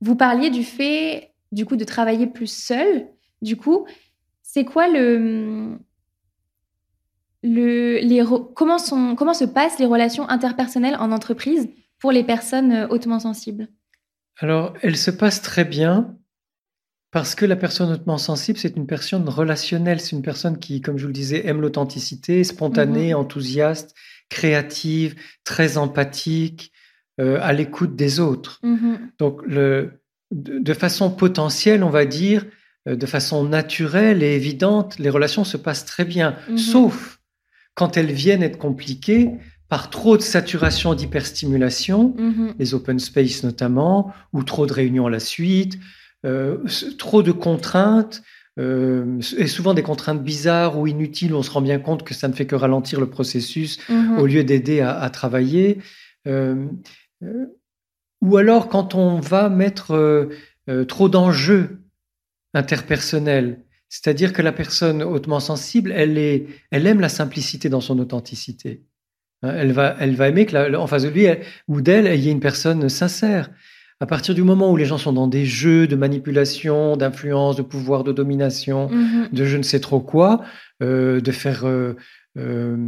[0.00, 3.08] vous parliez du fait, du coup, de travailler plus seul.
[3.42, 3.86] Du coup,
[4.42, 5.78] c'est quoi le, hum,
[7.42, 8.24] le les,
[8.54, 13.20] comment, sont, comment se passent les relations interpersonnelles en entreprise pour les personnes euh, hautement
[13.20, 13.68] sensibles?
[14.38, 16.16] Alors, elles se passent très bien
[17.10, 20.96] parce que la personne hautement sensible, c'est une personne relationnelle, c'est une personne qui, comme
[20.96, 23.20] je vous le disais, aime l'authenticité, spontanée, mhm.
[23.20, 23.94] enthousiaste,
[24.30, 26.72] créative, très empathique,
[27.20, 28.60] euh, à l'écoute des autres.
[28.64, 28.98] Mm-hmm.
[29.18, 32.46] Donc, le, de, façon potentielle, on va dire,
[32.88, 36.56] euh, de façon naturelle et évidente, les relations se passent très bien, mm-hmm.
[36.56, 37.18] sauf
[37.74, 39.32] quand elles viennent être compliquées
[39.68, 42.54] par trop de saturation d'hyperstimulation, mm-hmm.
[42.58, 45.78] les open space notamment, ou trop de réunions à la suite,
[46.24, 46.58] euh,
[46.98, 48.22] trop de contraintes,
[48.58, 52.28] euh, et souvent des contraintes bizarres ou inutiles, on se rend bien compte que ça
[52.28, 54.18] ne fait que ralentir le processus mhm.
[54.18, 55.78] au lieu d'aider à, travailler.
[56.26, 56.66] Euh,
[57.22, 57.46] euh,
[58.20, 60.28] ou alors quand on va mettre
[60.88, 61.80] trop d'enjeux
[62.52, 67.98] interpersonnels, c'est-à-dire que la personne hautement sensible, elle, est, elle aime la simplicité dans son
[67.98, 68.84] authenticité.
[69.42, 71.26] Hein, elle va, elle va aimer que en face de lui
[71.66, 73.50] ou d'elle, il y ait une personne sincère.
[74.02, 77.62] À partir du moment où les gens sont dans des jeux de manipulation, d'influence, de
[77.62, 79.28] pouvoir, de domination, mhm.
[79.30, 80.42] de je ne sais trop quoi,
[80.82, 81.92] euh, de faire euh,
[82.38, 82.78] euh,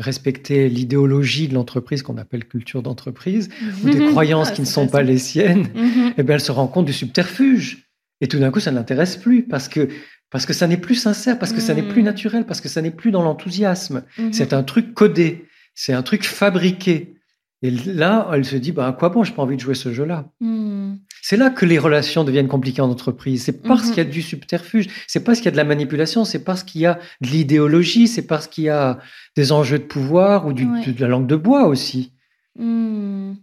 [0.00, 3.50] respecter l'idéologie de l'entreprise qu'on appelle culture d'entreprise,
[3.84, 4.10] ou des mhm.
[4.10, 6.14] croyances ah, qui ne sont pas les siennes, mhm.
[6.18, 7.88] eh bien, elle se rend compte du subterfuge.
[8.20, 9.88] Et tout d'un coup, ça ne l'intéresse plus parce que
[10.30, 12.82] parce que ça n'est plus sincère, parce que ça n'est plus naturel, parce que ça
[12.82, 14.02] n'est plus dans l'enthousiasme.
[14.30, 17.14] C'est un truc codé, c'est un truc fabriqué.
[17.62, 19.92] Et là, elle se dit, bah, à quoi bon, j'ai pas envie de jouer ce
[19.92, 20.30] jeu-là.
[20.40, 20.94] Hmm.
[21.22, 23.44] c'est là que les relations deviennent compliquées en entreprise.
[23.44, 23.88] C'est parce mhm.
[23.88, 26.62] qu'il y a du subterfuge, c'est parce qu'il y a de la manipulation, c'est parce
[26.62, 28.98] qu'il y a de l'idéologie, c'est parce qu'il y a
[29.36, 32.12] des enjeux de pouvoir ou de la langue de bois aussi.
[32.54, 33.34] Hmm.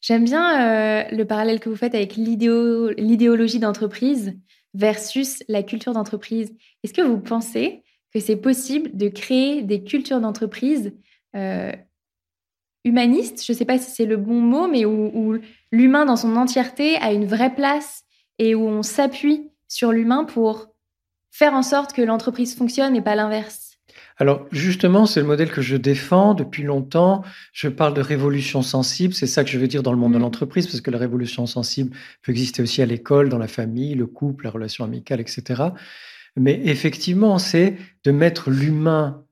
[0.00, 4.34] J'aime bien euh, le parallèle que vous faites avec l'idéologie d'entreprise
[4.74, 6.52] versus la culture d'entreprise.
[6.82, 10.94] Est-ce que vous pensez que c'est possible de créer des cultures d'entreprise
[11.36, 11.72] euh,
[12.84, 15.38] humanistes Je ne sais pas si c'est le bon mot, mais où,
[15.72, 18.04] l'humain dans son entièreté a une vraie place
[18.38, 20.68] et où on s'appuie sur l'humain pour
[21.30, 23.70] faire en sorte que l'entreprise fonctionne et pas l'inverse.
[24.18, 27.22] Alors justement, c'est le modèle que je défends depuis longtemps.
[27.52, 30.18] Je parle de révolution sensible, c'est ça que je veux dire dans le monde de
[30.18, 30.22] mm.
[30.22, 34.06] l'entreprise, parce que la révolution sensible peut exister aussi à l'école, dans la famille, le
[34.06, 35.62] couple, la relation amicale, etc.
[36.36, 39.24] Mais effectivement, c'est de mettre l'humain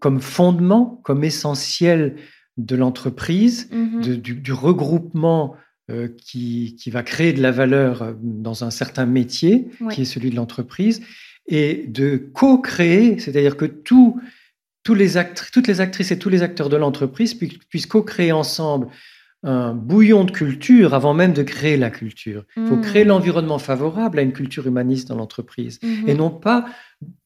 [0.00, 2.16] comme fondement, comme essentiel
[2.56, 4.20] de l'entreprise, mm-hmm.
[4.20, 5.56] du, regroupement
[5.90, 10.30] euh, qui, va créer de la valeur euh, dans un certain métier, qui est celui
[10.30, 11.02] de l'entreprise,
[11.46, 14.20] et de co-créer, c'est-à-dire que tous
[14.88, 15.12] les
[15.52, 18.88] toutes les actrices et tous les acteurs de l'entreprise puissent co-créer ensemble
[19.42, 22.44] un bouillon de culture avant même de créer la culture.
[22.56, 23.08] Il faut créer mmh.
[23.08, 26.08] l'environnement favorable à une culture humaniste dans l'entreprise mmh.
[26.08, 26.64] et non pas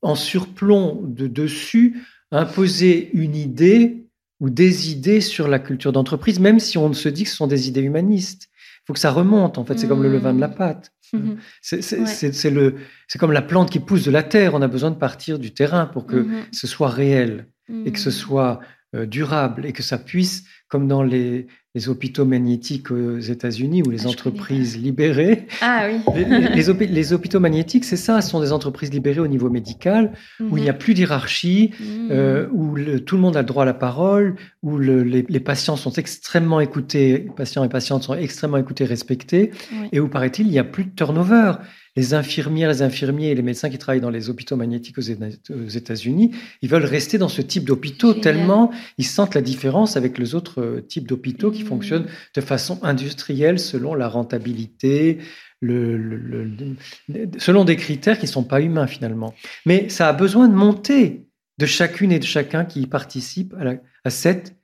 [0.02, 4.07] en surplomb de dessus imposer une idée
[4.40, 7.46] ou des idées sur la culture d'entreprise, même si on se dit que ce sont
[7.46, 8.48] des idées humanistes.
[8.52, 10.54] Il faut que ça remonte, en fait, c'est comme le levain de la mmh.
[10.54, 10.92] pâte.
[11.12, 11.38] Mhm.
[11.60, 14.54] C'est comme la plante qui pousse de la terre.
[14.54, 16.42] On a besoin de partir du terrain pour que mhm.
[16.52, 17.46] ce soit réel
[17.84, 18.60] et que ce soit
[18.94, 23.90] euh, durable et que ça puisse, comme dans les, les hôpitaux magnétiques aux États-Unis ou
[23.90, 25.46] les ah, entreprises libérées.
[25.60, 26.00] Ah oui.
[26.54, 30.58] les, les, hôpitaux magnétiques, c'est ça, ce sont des entreprises libérées au niveau médical, où
[30.58, 31.72] il n'y a plus d'hierarchie,
[32.10, 35.92] euh, où tout le monde a le droit à la parole, où les, patients sont
[35.92, 39.52] extrêmement écoutés, patients et patientes sont extrêmement écoutés, respectés,
[39.92, 41.52] et où, paraît-il, il n'y a plus de turnover
[41.98, 46.30] les infirmières, les infirmiers et les médecins qui travaillent dans les hôpitaux magnétiques aux États-Unis,
[46.62, 50.62] ils veulent rester dans ce type d'hôpitaux tellement ils sentent la différence avec les autres
[50.62, 51.66] euh, types d'hôpitaux qui mmh.
[51.66, 52.06] fonctionnent
[52.36, 55.18] de façon industrielle selon la rentabilité,
[55.60, 59.34] selon des critères qui ne sont pas humains finalement.
[59.66, 61.26] Mais ça a besoin de monter
[61.58, 63.56] de chacune et de chacun qui participe
[64.04, 64.54] à cette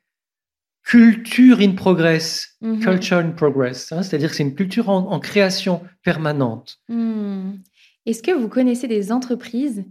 [0.85, 2.81] culture in progress, mhm.
[2.81, 6.79] culture in progress, hein, c'est-à-dire que c'est une culture en, création permanente.
[6.88, 7.53] Hmm.
[8.07, 9.85] Est-ce que vous connaissez des entreprises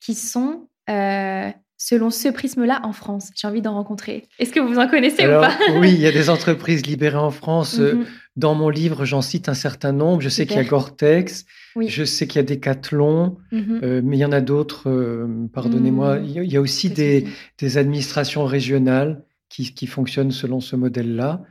[0.00, 3.30] qui sont, euh, selon ce prisme-là, en France?
[3.36, 4.26] J'ai envie d'en rencontrer.
[4.40, 5.56] Est-ce que vous en connaissez ou pas?
[5.78, 7.78] Oui, il y a des entreprises libérées en France.
[7.78, 8.06] Euh, mhm.
[8.34, 10.22] Dans mon livre, j'en cite un certain nombre.
[10.22, 11.44] Je sais qu'il y a Gore-Tex,
[11.86, 16.18] je sais qu'il y a Decathlon, euh, mais il y en a d'autres, pardonnez-moi.
[16.18, 16.24] Hmm.
[16.24, 17.26] Il y a aussi des,
[17.58, 21.42] des administrations régionales qui, fonctionne selon ce modèle-là.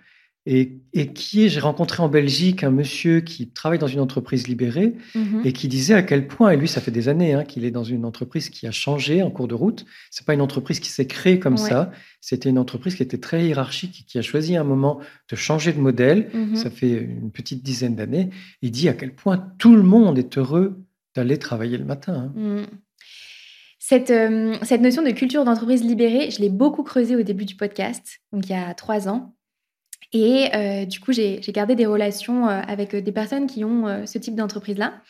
[0.47, 0.79] Et,
[1.13, 5.41] qui est, j'ai rencontré en Belgique un monsieur qui travaille dans une entreprise libérée mhm.
[5.45, 7.69] et qui disait à quel point, et lui, ça fait des années hein, qu'il est
[7.69, 9.85] dans une entreprise qui a changé en cours de route.
[10.09, 11.91] C'est pas une entreprise qui s'est créée comme ça.
[12.21, 15.79] C'était une entreprise qui était très hiérarchique, qui a choisi un moment de changer de
[15.79, 16.31] modèle.
[16.33, 16.55] Mhm.
[16.55, 18.31] Ça fait une petite dizaine d'années.
[18.63, 20.83] Il dit à quel point tout le monde est heureux
[21.13, 22.33] d'aller travailler le matin.
[22.35, 22.65] Hein.
[23.91, 28.19] Euh, cette, notion de culture d'entreprise libérée, je l'ai beaucoup creusée au début du podcast,
[28.31, 29.35] donc il y a trois ans.
[30.13, 34.17] Et euh, du coup, j'ai gardé des relations euh, avec des personnes qui ont ce
[34.17, 35.01] type d'entreprise-là.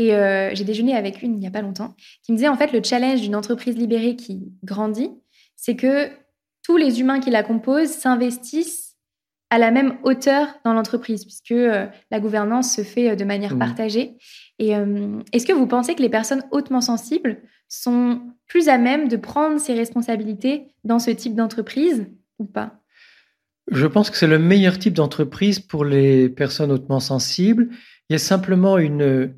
[0.00, 0.10] Et
[0.54, 2.80] j'ai déjeuné avec une il n'y a pas longtemps, qui me disait en fait le
[2.84, 5.10] challenge d'une entreprise libérée qui grandit,
[5.56, 6.08] c'est que
[6.62, 8.96] tous les humains qui la composent s'investissent
[9.50, 13.58] à la même hauteur dans l'entreprise, puisque la gouvernance se fait de manière mmh.
[13.58, 14.18] partagée.
[14.60, 14.74] Et
[15.32, 19.60] est-ce que vous pensez que les personnes hautement sensibles sont plus à même de prendre
[19.60, 22.06] ces responsabilités dans ce type d'entreprise
[22.38, 22.80] ou pas
[23.70, 27.68] Je pense que c'est le meilleur type d'entreprise pour les personnes hautement sensibles.
[28.08, 29.34] Il y a simplement une,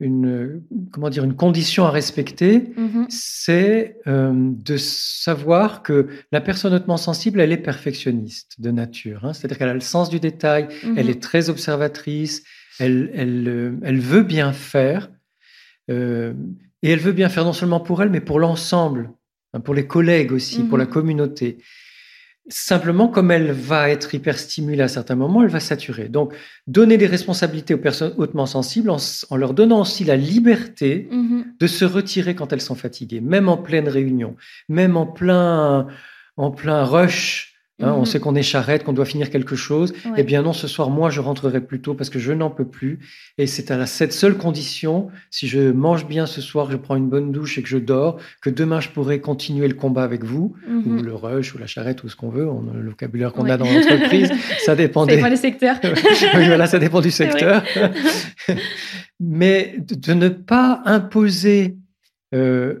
[0.00, 3.06] une, comment dire, une condition à respecter, mm-hmm.
[3.08, 9.24] c'est euh, de savoir que la personne hautement sensible, elle est perfectionniste de nature.
[9.24, 9.32] Hein.
[9.32, 11.10] C'est-à-dire qu'elle a le sens du détail, elle mm-hmm.
[11.10, 12.44] est très observatrice,
[12.80, 15.10] elle, elle, euh, elle veut bien faire.
[15.90, 16.32] Euh,
[16.84, 19.10] et elle veut bien faire non seulement pour elle, mais pour l'ensemble,
[19.54, 20.90] hein, pour les collègues aussi, pour la mhm.
[20.90, 21.56] communauté.
[22.48, 26.10] Simplement, comme elle va être hyperstimulée à certains moments, elle va saturer.
[26.10, 26.34] Donc,
[26.66, 31.54] donner des responsabilités aux personnes hautement sensibles en, leur donnant aussi la liberté mhm.
[31.58, 34.36] de se retirer quand elles sont fatiguées, même en pleine réunion,
[34.68, 35.86] même en plein,
[36.36, 38.04] en plein rush Hein, On Mhm.
[38.06, 39.92] sait qu'on est charrette, qu'on doit finir quelque chose.
[40.04, 40.12] Ouais.
[40.18, 42.64] Eh bien non, ce soir, moi, je rentrerai plus tôt parce que je n'en peux
[42.64, 43.00] plus.
[43.36, 46.94] Et c'est à la, cette seule condition, si je mange bien ce soir, je prends
[46.94, 50.22] une bonne douche et que je dors, que demain, je pourrai continuer le combat avec
[50.22, 51.02] vous, ou Mhm.
[51.04, 53.50] le rush, ou la charrette, ou ce qu'on veut, on, le vocabulaire qu'on Ouais.
[53.50, 54.30] a dans l'entreprise.
[54.64, 55.36] ça dépend des...
[55.36, 55.76] secteurs.
[56.36, 57.64] oui, voilà, ça dépend du secteur.
[59.20, 61.76] Mais de, de ne pas imposer
[62.34, 62.80] euh,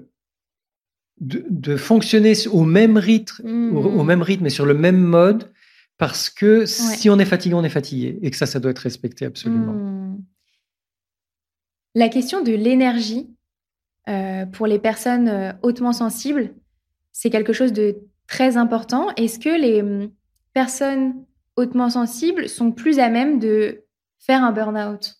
[1.20, 5.50] de, de fonctionner au même rythme, au, au même rythme et sur le même mode,
[5.98, 8.80] parce que si on est fatigué, on est fatigué, et que ça, ça doit être
[8.80, 9.72] respecté absolument.
[9.72, 10.18] Hmm.
[11.94, 13.30] La question de l'énergie
[14.08, 16.52] euh, pour les personnes euh, hautement sensibles,
[17.12, 17.96] c'est quelque chose de
[18.26, 19.08] très important.
[19.16, 20.10] Est-ce que les hum,
[20.52, 21.14] personnes
[21.56, 23.84] hautement sensibles sont plus à même de
[24.18, 25.14] faire un burn-out?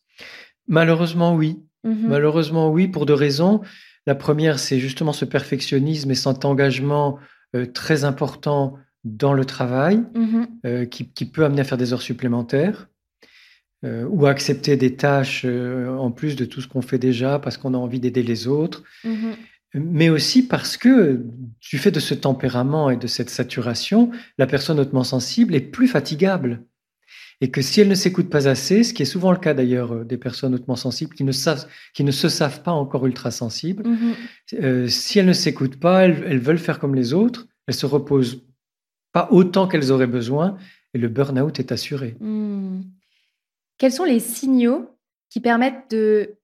[0.66, 1.62] Malheureusement, oui.
[1.84, 2.08] Mhm.
[2.08, 3.60] Malheureusement, oui, pour deux raisons.
[4.06, 7.18] La première, c'est justement ce perfectionnisme et cet engagement
[7.56, 10.02] euh, très important dans le travail.
[10.14, 10.46] Mhm.
[10.66, 12.88] euh, qui, qui peut amener à faire des heures supplémentaires
[13.84, 17.56] euh, ou à accepter des tâches en plus de tout ce qu'on fait déjà parce
[17.58, 19.34] qu'on a envie d'aider les autres, Mhm.
[19.74, 21.22] mais aussi parce que
[21.60, 25.88] du fait de ce tempérament et de cette saturation, la personne hautement sensible est plus
[25.88, 26.62] fatigable.
[27.44, 29.92] Et que si elle ne s'écoute pas assez, ce qui est souvent le cas d'ailleurs
[29.92, 33.30] euh, des personnes hautement sensibles qui ne, savent, qui ne se savent pas encore ultra
[33.30, 34.14] sensibles, Mhm.
[34.62, 37.84] euh, si elles ne s'écoutent pas, elles, elles veulent faire comme les autres, elles se
[37.84, 38.42] reposent
[39.12, 40.56] pas autant qu'elles auraient besoin
[40.94, 42.16] et le burn-out est assuré.
[42.18, 42.80] Hmm.
[43.76, 44.88] Quels sont les signaux
[45.28, 46.36] qui permettent de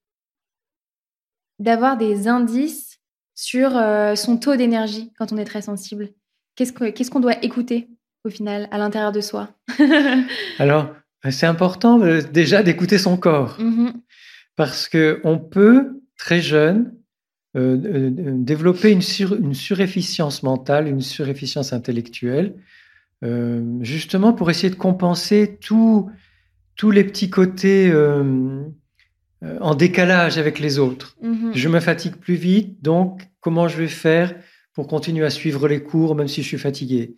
[1.57, 2.99] d'avoir des indices
[3.33, 6.09] sur euh, son taux d'énergie quand on est très sensible?
[6.55, 7.89] Qu'est-ce que- qu'est-ce qu'on doit écouter?
[8.23, 9.49] Au final à l'intérieur de soi
[10.59, 10.93] Alors,
[11.29, 13.93] c'est important euh, déjà d'écouter son corps Mhm.
[14.55, 16.93] parce que on peut très jeune
[17.57, 22.55] euh, euh, développer une, sur- une surefficience mentale, une surefficience intellectuelle,
[23.23, 26.09] euh, justement pour essayer de compenser tous
[26.75, 27.91] tous les petits côtés
[29.59, 31.15] en décalage avec les autres.
[31.21, 31.51] Mhm.
[31.53, 34.35] Je me fatigue plus vite, donc comment je vais faire
[34.73, 37.17] pour continuer à suivre les cours même si je suis fatigué?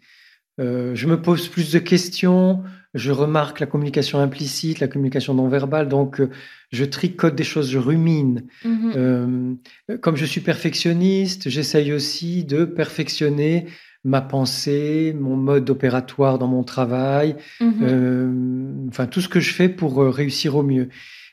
[0.60, 2.62] Euh, Je me pose plus de questions,
[2.94, 6.30] je remarque la communication implicite, la communication non verbale, donc euh,
[6.72, 8.44] je tricote des choses, je rumine.
[8.64, 8.92] Mhm.
[8.96, 13.66] Euh, comme je suis perfectionniste, j'essaye aussi de perfectionner
[14.04, 17.74] ma pensée, mon mode opératoire dans mon travail, Mhm.
[17.82, 20.90] euh, enfin tout ce que je fais pour réussir au mieux.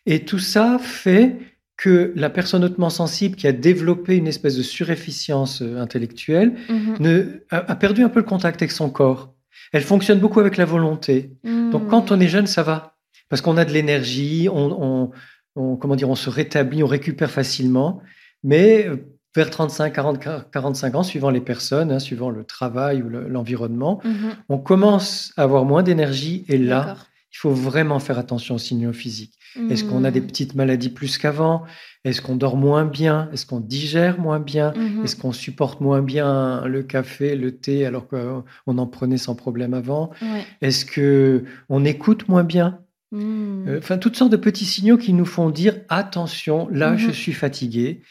[0.06, 1.36] Et tout ça fait
[1.82, 6.96] que la personne hautement sensible qui a développé une espèce de surefficience euh, intellectuelle Mhm.
[7.00, 9.32] ne, a, a perdu un peu le contact avec son corps.
[9.72, 11.30] Elle fonctionne beaucoup avec la volonté.
[11.72, 12.96] Donc quand on est jeune, ça va.
[13.30, 15.10] Parce qu'on a de l'énergie, on, on-
[15.56, 18.02] on- comment dire, on se rétablit, on récupère facilement.
[18.44, 18.96] Mais euh,
[19.34, 20.18] vers 35, 40,
[20.52, 24.30] 45 ans, suivant les personnes, hein, suivant le travail ou le- l'environnement, Mhm.
[24.50, 26.44] on commence à avoir moins d'énergie.
[26.48, 26.96] Et là,
[27.32, 29.34] il faut vraiment faire attention aux signaux physiques.
[29.70, 30.26] Est-ce qu'on a des Mhm.
[30.26, 31.62] petites maladies plus qu'avant?
[32.04, 33.28] Est-ce qu'on dort moins bien?
[33.32, 34.72] Est-ce qu'on digère moins bien?
[34.76, 35.04] Mhm.
[35.04, 38.44] Est-ce qu'on supporte moins bien le café, le thé, alors qu'on
[38.78, 40.10] en prenait sans problème avant?
[40.22, 40.44] Ouais.
[40.62, 42.78] Est-ce que on écoute moins bien?
[43.12, 43.64] Mhm.
[43.68, 47.32] Euh, Enfin, toutes sortes de petits signaux qui nous font dire attention, là, je suis
[47.32, 48.02] fatigué.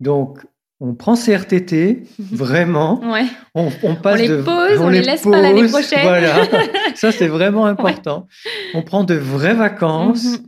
[0.00, 0.38] Donc,
[0.80, 3.00] on prend ces RTT, vraiment.
[3.12, 3.26] Ouais.
[3.54, 6.00] On, on passe les de, pose, on les laisse pas l'année prochaine.
[6.02, 6.34] Voilà,
[6.94, 8.26] ça c'est vraiment important.
[8.74, 10.38] On prend de vraies vacances.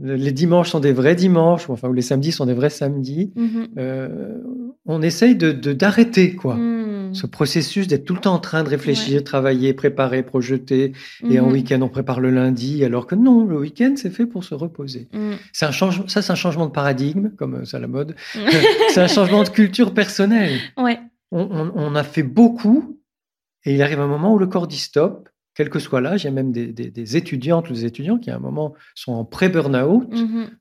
[0.00, 3.32] Les dimanches sont des vrais dimanches, enfin, ou les samedis sont des vrais samedis.
[3.36, 3.68] Mhm.
[3.78, 4.38] Euh,
[4.86, 6.56] on essaye de d'arrêter quoi.
[6.56, 7.14] Mhm.
[7.14, 10.90] Ce processus d'être tout le temps en train de réfléchir, travailler, préparer, projeter,
[11.30, 11.52] et en Mhm.
[11.52, 15.08] week-end on prépare le lundi, alors que non, le week-end c'est fait pour se reposer.
[15.52, 18.16] C'est un changement, ça c'est un changement de paradigme, comme euh, c'est à la mode.
[18.90, 20.58] c'est un changement de culture personnelle.
[20.76, 20.98] Ouais.
[21.30, 22.98] On, on- on a fait beaucoup,
[23.64, 26.22] et il arrive un moment où le corps dit stop, quel que soit l'âge.
[26.22, 28.74] Il y a même des, des- des étudiantes ou des étudiants qui à un moment
[28.94, 30.08] sont en pré-burnout,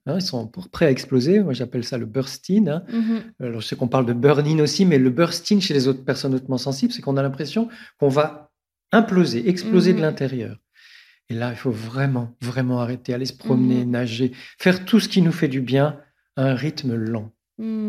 [0.06, 1.40] hein, ils sont prêts à exploser.
[1.42, 2.70] Moi j'appelle ça le bursting.
[2.70, 2.84] hein.
[2.92, 3.24] Mhm.
[3.40, 6.34] Alors, je sais qu'on parle de burn-in aussi, mais le bursting chez les autres personnes
[6.36, 8.52] hautement sensibles, c'est qu'on a l'impression qu'on va
[8.92, 10.58] imploser, exploser de l'intérieur.
[11.30, 15.22] Et là, il faut vraiment, vraiment arrêter, aller se promener, nager, faire tout ce qui
[15.22, 16.00] nous fait du bien
[16.36, 17.32] à un rythme lent,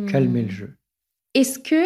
[0.09, 0.77] calmer le jeu.
[1.35, 1.85] Est-ce que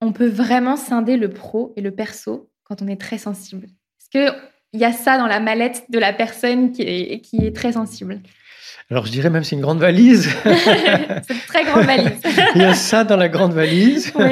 [0.00, 3.66] on peut vraiment scinder le pro et le perso quand on est très sensible?
[4.12, 4.30] Qu'il
[4.74, 8.20] y a ça dans la mallette de la personne qui est, qui est très sensible
[8.90, 10.28] Alors, je dirais même c'est une grande valise.
[10.44, 12.20] C'est une très grande valise.
[12.54, 14.12] il y a ça dans la grande valise.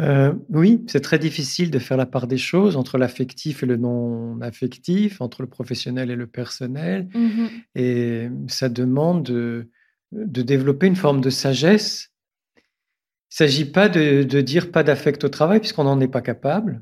[0.00, 3.76] Euh, oui, c'est très difficile de faire la part des choses entre l'affectif et le
[3.76, 7.08] non affectif, entre le professionnel et le personnel.
[7.12, 7.48] Mhm.
[7.74, 9.68] Et ça demande de,
[10.12, 12.12] de développer une forme de sagesse.
[12.56, 12.62] Il
[13.42, 16.80] ne s'agit pas de, de dire pas d'affect au travail, puisqu'on n'en est pas capable.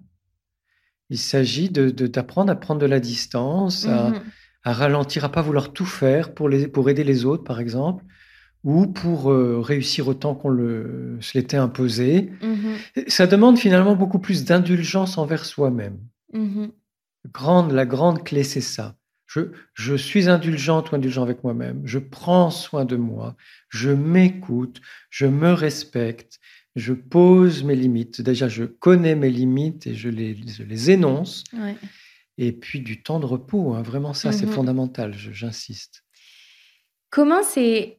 [1.11, 4.21] Il s'agit d'apprendre à prendre de la distance, à, mhm.
[4.64, 8.05] à, ralentir, à pas vouloir tout faire pour, les, pour aider les autres, par exemple,
[8.64, 12.33] ou pour euh, réussir autant qu'on le, se l'était imposé.
[12.42, 13.07] Mhm.
[13.07, 15.99] Ça demande finalement beaucoup plus d'indulgence envers soi-même.
[16.33, 16.73] Mhm.
[17.33, 18.97] Grande, la grande clé, c'est ça.
[19.27, 21.83] Je, je, suis indulgente ou indulgent avec moi-même.
[21.85, 23.37] Je prends soin de moi.
[23.69, 24.81] Je m'écoute.
[25.11, 26.38] Je me respecte.
[26.77, 28.21] Je pose mes limites.
[28.21, 31.43] Déjà, je connais mes limites et je les, je les énonce.
[32.39, 33.75] Et puis du temps de repos.
[33.75, 33.83] Hein.
[33.83, 34.53] Vraiment, ça, c'est mhm.
[34.53, 35.15] fondamental.
[35.15, 36.05] J'insiste.
[37.09, 37.99] Comment c'est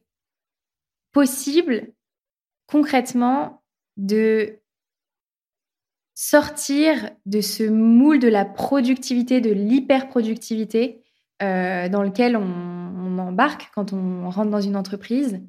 [1.12, 1.92] possible
[2.68, 3.64] concrètement
[3.96, 4.60] de
[6.14, 11.02] sortir de ce moule de la productivité, de l'hyperproductivité
[11.42, 15.40] euh, dans lequel on, embarque quand on rentre dans une entreprise?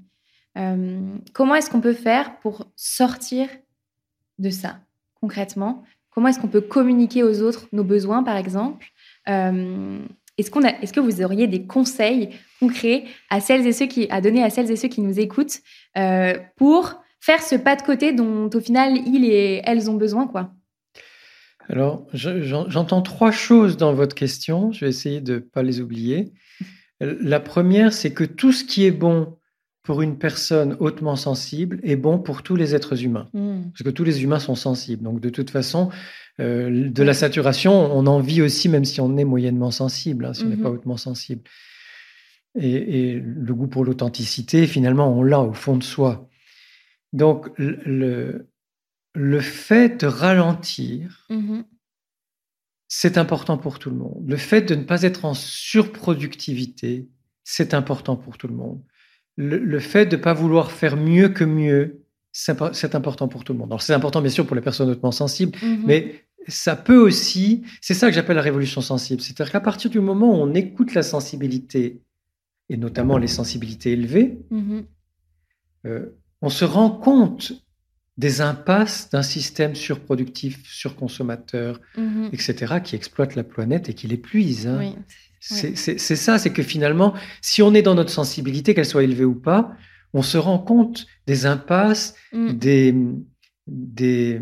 [0.57, 0.99] Euh,
[1.33, 3.47] comment est-ce qu'on peut faire pour sortir
[4.39, 4.79] de ça
[5.19, 5.83] concrètement?
[6.11, 8.87] Comment est-ce qu'on peut communiquer aux autres nos besoins, par exemple?
[9.27, 9.99] Euh,
[10.37, 14.43] est-ce, est-ce que vous auriez des conseils concrets à celles et ceux qui, à donner
[14.43, 15.59] à celles et ceux qui nous écoutent
[15.97, 20.27] euh, pour faire ce pas de côté dont au final ils et elles ont besoin,
[20.27, 20.51] quoi?
[21.67, 24.71] Alors, j'entends trois choses dans votre question.
[24.71, 26.33] Je vais essayer de ne pas les oublier.
[26.99, 29.37] La première, c'est que tout ce qui est bon
[29.83, 33.29] pour une personne hautement sensible est bon pour tous les êtres humains.
[33.33, 33.69] Hmm.
[33.71, 35.03] Parce que tous les humains sont sensibles.
[35.03, 35.89] Donc, de toute façon,
[36.39, 40.33] euh, de la saturation, on en vit aussi, même si on est moyennement sensible, hein,
[40.33, 40.75] si on n'est pas mhm.
[40.75, 41.41] hautement sensible.
[42.55, 46.29] Et, le goût pour l'authenticité, finalement, on l'a au fond de soi.
[47.11, 48.49] Donc, le,
[49.13, 51.65] le fait de ralentir, mhm.
[52.87, 54.23] c'est important pour tout le monde.
[54.25, 57.09] Le fait de ne pas être en surproductivité,
[57.43, 58.81] c'est important pour tout le monde
[59.35, 63.59] le, fait de ne pas vouloir faire mieux que mieux, c'est important pour tout le
[63.59, 63.69] monde.
[63.69, 65.83] Alors c'est important bien sûr pour les personnes hautement sensibles, mhm.
[65.85, 69.99] mais ça peut aussi, c'est ça que j'appelle la révolution sensible, c'est-à-dire qu'à partir du
[69.99, 72.01] moment où on écoute la sensibilité,
[72.69, 74.85] et notamment les sensibilités élevées, mhm.
[75.85, 77.53] euh, on se rend compte
[78.17, 82.29] des impasses d'un système surproductif, surconsommateur, mhm.
[82.33, 84.67] etc., qui exploite la planète et qui l'épuise.
[84.67, 84.93] Hein.
[85.39, 89.35] C'est ça, c'est que finalement, si on est dans notre sensibilité, qu'elle soit élevée ou
[89.35, 89.71] pas,
[90.13, 92.51] on se rend compte des impasses, mm.
[92.53, 92.95] des,
[93.67, 94.41] des,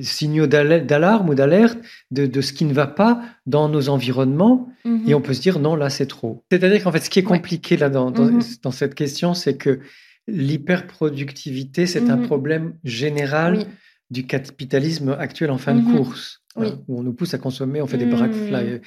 [0.00, 1.78] signaux d'alarme ou d'alerte
[2.10, 4.68] de, ce qui ne va pas dans nos environnements.
[4.84, 5.08] Mm-hmm.
[5.08, 6.44] Et on peut se dire, non, là, c'est trop.
[6.50, 8.62] C'est-à-dire qu'en fait, ce qui est compliqué là dans, mm-hmm.
[8.62, 9.80] dans, cette question, c'est que
[10.28, 12.26] l'hyperproductivité, c'est un mm-hmm.
[12.26, 13.66] problème général
[14.10, 16.42] du capitalisme actuel en fin de course.
[16.56, 18.80] Hein, où on nous pousse à consommer, on fait des braques mm.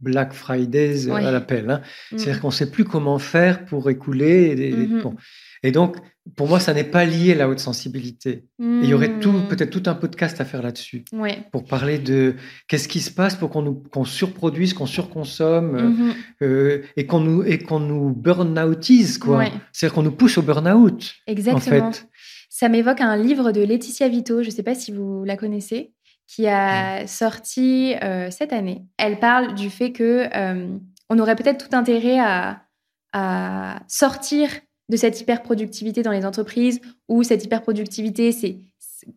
[0.00, 1.70] Black Fridays à l'appel.
[1.70, 1.82] Hein.
[2.10, 4.54] C'est-à-dire qu'on ne sait plus comment faire pour écouler.
[4.58, 5.14] Et, mm-hmm.
[5.62, 5.96] et donc,
[6.36, 8.44] pour moi, ça n'est pas lié à la haute sensibilité.
[8.58, 9.48] il y aurait tout, mm.
[9.48, 11.04] peut-être tout un podcast à faire là-dessus.
[11.52, 12.34] Pour parler de
[12.68, 16.14] qu'est-ce qui se passe pour qu'on nous qu'on surproduise, qu'on surconsomme mm-hmm.
[16.42, 19.18] euh, et qu'on nous, et qu'on nous burn-outise.
[19.18, 19.44] quoi.
[19.72, 21.14] C'est-à-dire qu'on nous pousse au burn-out.
[21.26, 21.86] Exactement.
[21.86, 22.06] En fait.
[22.48, 25.92] Ça m'évoque un livre de Laetitia Vito, je ne sais pas si vous la connaissez
[26.30, 28.84] qui a sorti euh, cette année.
[28.98, 30.68] Elle parle du fait que euh,
[31.08, 32.66] on aurait peut-être tout intérêt à,
[33.88, 34.48] sortir
[34.88, 38.58] de cette hyperproductivité dans les entreprises où cette hyperproductivité, c'est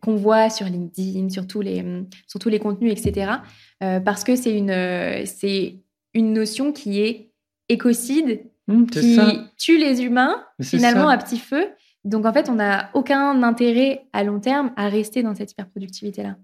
[0.00, 1.84] qu'on voit sur LinkedIn, sur tous les,
[2.26, 3.34] sur tous les contenus, etc.
[3.84, 5.76] Euh, parce que c'est une, c'est
[6.12, 7.30] une notion qui est
[7.68, 9.20] écocide, mmh, qui
[9.56, 11.68] tue les humains finalement à petit feu.
[12.02, 16.36] Donc en fait, on n'a aucun intérêt à long terme à rester dans cette hyperproductivité-là.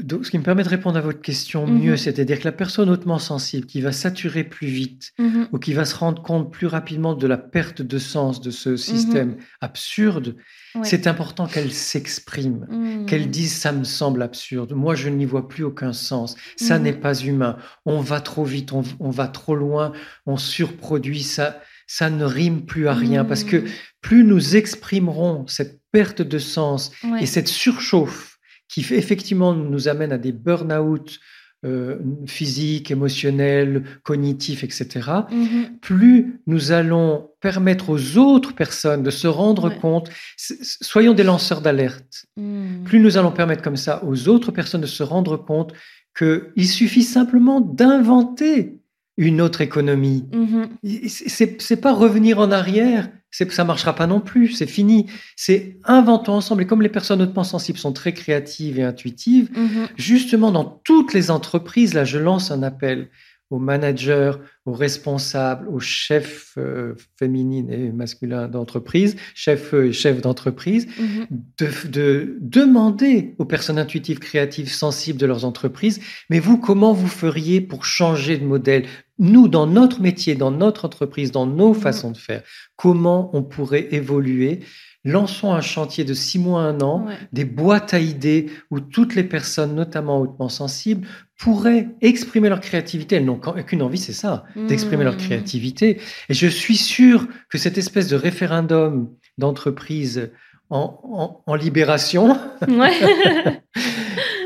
[0.00, 1.78] Donc, ce qui me permet de répondre à votre question mhm.
[1.78, 5.48] mieux, c'est-à-dire que la personne hautement sensible qui va saturer plus vite mhm.
[5.52, 8.76] ou qui va se rendre compte plus rapidement de la perte de sens de ce
[8.76, 9.38] système mhm.
[9.60, 10.36] absurde,
[10.82, 15.64] c'est important qu'elle s'exprime, qu'elle dise ça me semble absurde, moi je n'y vois plus
[15.64, 19.92] aucun sens, ça n'est pas humain, on va trop vite, on, va trop loin,
[20.26, 23.64] on surproduit, ça, ça ne rime plus à rien parce que
[24.02, 28.37] plus nous exprimerons cette perte de sens et cette surchauffe
[28.68, 31.18] qui effectivement nous amène à des burn-out
[31.64, 34.88] euh, physiques, émotionnels, cognitifs, etc.,
[35.28, 35.80] mm-hmm.
[35.80, 42.26] plus nous allons permettre aux autres personnes de se rendre compte, soyons des lanceurs d'alerte,
[42.36, 42.84] mm.
[42.84, 45.72] plus nous allons permettre comme ça aux autres personnes de se rendre compte
[46.16, 48.78] qu'il suffit simplement d'inventer
[49.18, 50.24] une autre économie.
[50.32, 51.58] Mm-hmm.
[51.58, 55.06] C'est pas revenir en arrière, ça marchera pas non plus, c'est fini.
[55.36, 56.62] C'est inventons ensemble.
[56.62, 59.88] Et comme les personnes hautement sensibles sont très créatives et intuitives, mm-hmm.
[59.96, 63.08] justement dans toutes les entreprises, là je lance un appel
[63.50, 64.32] aux managers,
[64.66, 71.26] aux responsables, aux chefs euh, féminines et masculins d'entreprise, chefs et chefs d'entreprise, mhm.
[71.58, 77.08] de, de, demander aux personnes intuitives, créatives, sensibles de leurs entreprises, mais vous, comment vous
[77.08, 78.84] feriez pour changer de modèle?
[79.18, 81.80] Nous, dans notre métier, dans notre entreprise, dans nos mhm.
[81.80, 82.42] façons de faire,
[82.76, 84.60] comment on pourrait évoluer
[85.08, 89.24] Lançons un chantier de six mois, un an, des boîtes à idées où toutes les
[89.24, 93.16] personnes, notamment hautement sensibles, pourraient exprimer leur créativité.
[93.16, 95.18] Elles n'ont qu'une envie, c'est ça, d'exprimer leur mmh.
[95.18, 95.98] créativité.
[96.28, 100.30] Et je suis sûr que cette espèce de référendum d'entreprise
[100.68, 102.38] en, libération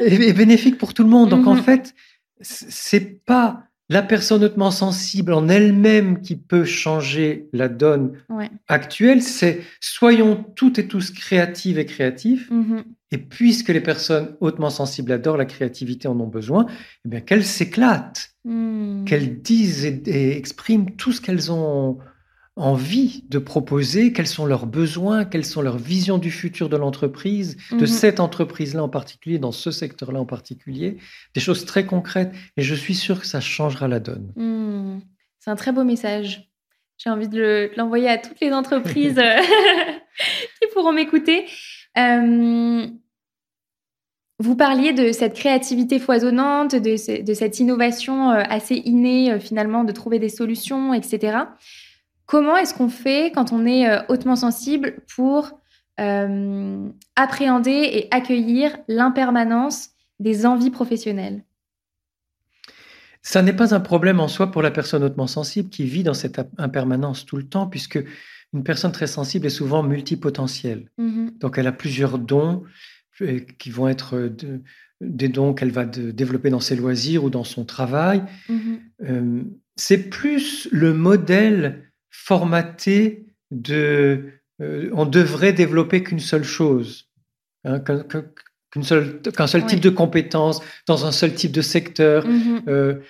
[0.01, 1.31] est, bénéfique pour tout le monde.
[1.31, 1.63] Donc en mmh.
[1.63, 1.95] fait,
[2.41, 8.13] c'est pas la personne hautement sensible en elle-même qui peut changer la donne
[8.67, 12.51] actuelle, c'est soyons toutes et tous créatives et créatifs.
[12.51, 12.85] Mm-hmm.
[13.11, 16.65] Et puisque les personnes hautement sensibles adorent la créativité, en ont besoin,
[17.05, 19.05] eh bien qu'elles s'éclatent, mm.
[19.05, 21.99] qu'elles disent et, expriment tout ce qu'elles ont
[22.57, 27.57] envie de proposer, quels sont leurs besoins, quelles sont leurs visions du futur de l'entreprise,
[27.71, 27.87] de mhm.
[27.87, 30.99] cette entreprise-là en particulier, dans ce secteur-là en particulier,
[31.35, 32.33] des choses très concrètes.
[32.57, 34.33] Et je suis sûr que ça changera la donne.
[34.37, 35.01] Hmm.
[35.39, 36.53] C'est un très beau message.
[36.99, 39.41] J'ai envie de l'envoyer à toutes les entreprises euh,
[40.61, 41.47] qui pourront m'écouter.
[41.99, 42.87] Euh,
[44.39, 49.93] vous parliez de cette créativité foisonnante, de, de cette innovation euh, assez innée finalement, de
[49.93, 51.39] trouver des solutions, etc.
[52.33, 55.61] Comment est-ce qu'on fait quand on est euh, hautement sensible pour
[56.01, 61.45] euh, appréhender et accueillir l'impermanence des envies professionnelles?
[63.21, 66.15] Ça n'est pas un problème en soi pour la personne hautement sensible qui vit dans
[66.15, 68.03] cette impermanence tout le temps, puisque
[68.55, 70.91] une personne très sensible est souvent multipotentielle.
[70.99, 71.39] Mm-hmm.
[71.39, 72.63] Donc elle a plusieurs dons
[73.21, 74.33] euh, qui vont être
[75.03, 78.23] des dons qu'elle va développer dans ses loisirs ou dans son travail.
[78.49, 79.45] Mm-hmm.
[79.77, 84.29] c'est plus le modèle formaté de...
[84.61, 87.09] Euh, on devrait développer qu'une seule chose,
[87.65, 92.29] hein, qu'un seul, seul type de compétence dans un seul type de secteur.
[92.29, 92.69] Mm-hmm.
[92.69, 93.01] Euh,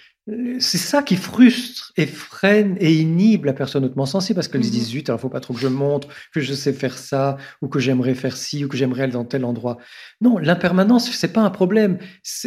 [0.61, 4.70] c'est ça qui frustre et freine et inhibe la personne hautement sensible parce qu'elle se
[4.70, 7.66] dit zut, alors faut pas trop que je montre que je sais faire ça ou
[7.66, 9.78] que j'aimerais faire ci ou que j'aimerais aller dans tel endroit.
[10.20, 11.98] Non, l'impermanence c'est pas un problème.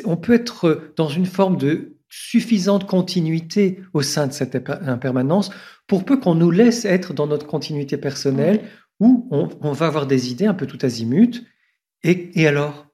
[0.05, 5.51] On peut être dans une forme de suffisante continuité au sein de cette impermanence
[5.86, 8.61] pour peu qu'on nous laisse être dans notre continuité personnelle
[9.01, 11.45] où on, va avoir des idées un peu tout azimut.
[12.03, 12.88] Et, et alors,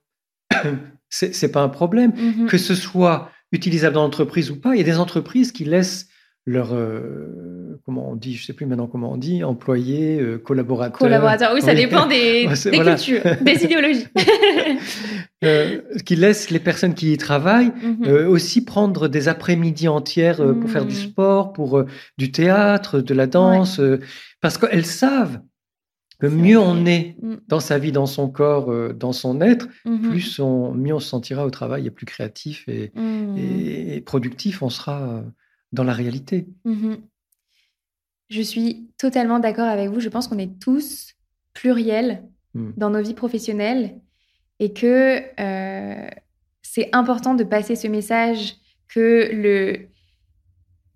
[1.09, 2.11] c'est pas un problème.
[2.11, 2.47] Mm-hmm.
[2.47, 6.07] Que ce soit utilisable dans l'entreprise ou pas, il y a des entreprises qui laissent
[6.45, 10.97] leur euh, comment on dit, je sais plus maintenant comment on dit, employés, euh, collaborateurs.
[10.97, 14.07] Collaborateurs, oui, ça dépend des, cultures, des idéologies.
[15.43, 18.27] Euh, qui laissent les personnes qui y travaillent mhm.
[18.27, 21.01] aussi prendre des après-midi entières pour faire du mhm.
[21.01, 21.83] sport, pour
[22.17, 23.81] du théâtre, de la danse,
[24.39, 25.39] parce qu'elles savent
[26.19, 27.37] que mieux on est mm.
[27.47, 30.09] dans sa vie, dans son corps, dans son être, mhm.
[30.09, 33.37] plus on, mieux on se sentira au travail et plus créatif et, mm.
[33.37, 35.23] et productif on sera
[35.71, 36.47] dans la réalité.
[36.65, 36.97] Mhm.
[38.29, 39.99] Je suis totalement d'accord avec vous.
[39.99, 41.15] Je pense qu'on est tous
[41.53, 42.71] pluriels hmm.
[42.77, 43.99] dans nos vies professionnelles
[44.59, 46.09] et que euh,
[46.61, 48.55] c'est important de passer ce message
[48.87, 49.87] que le,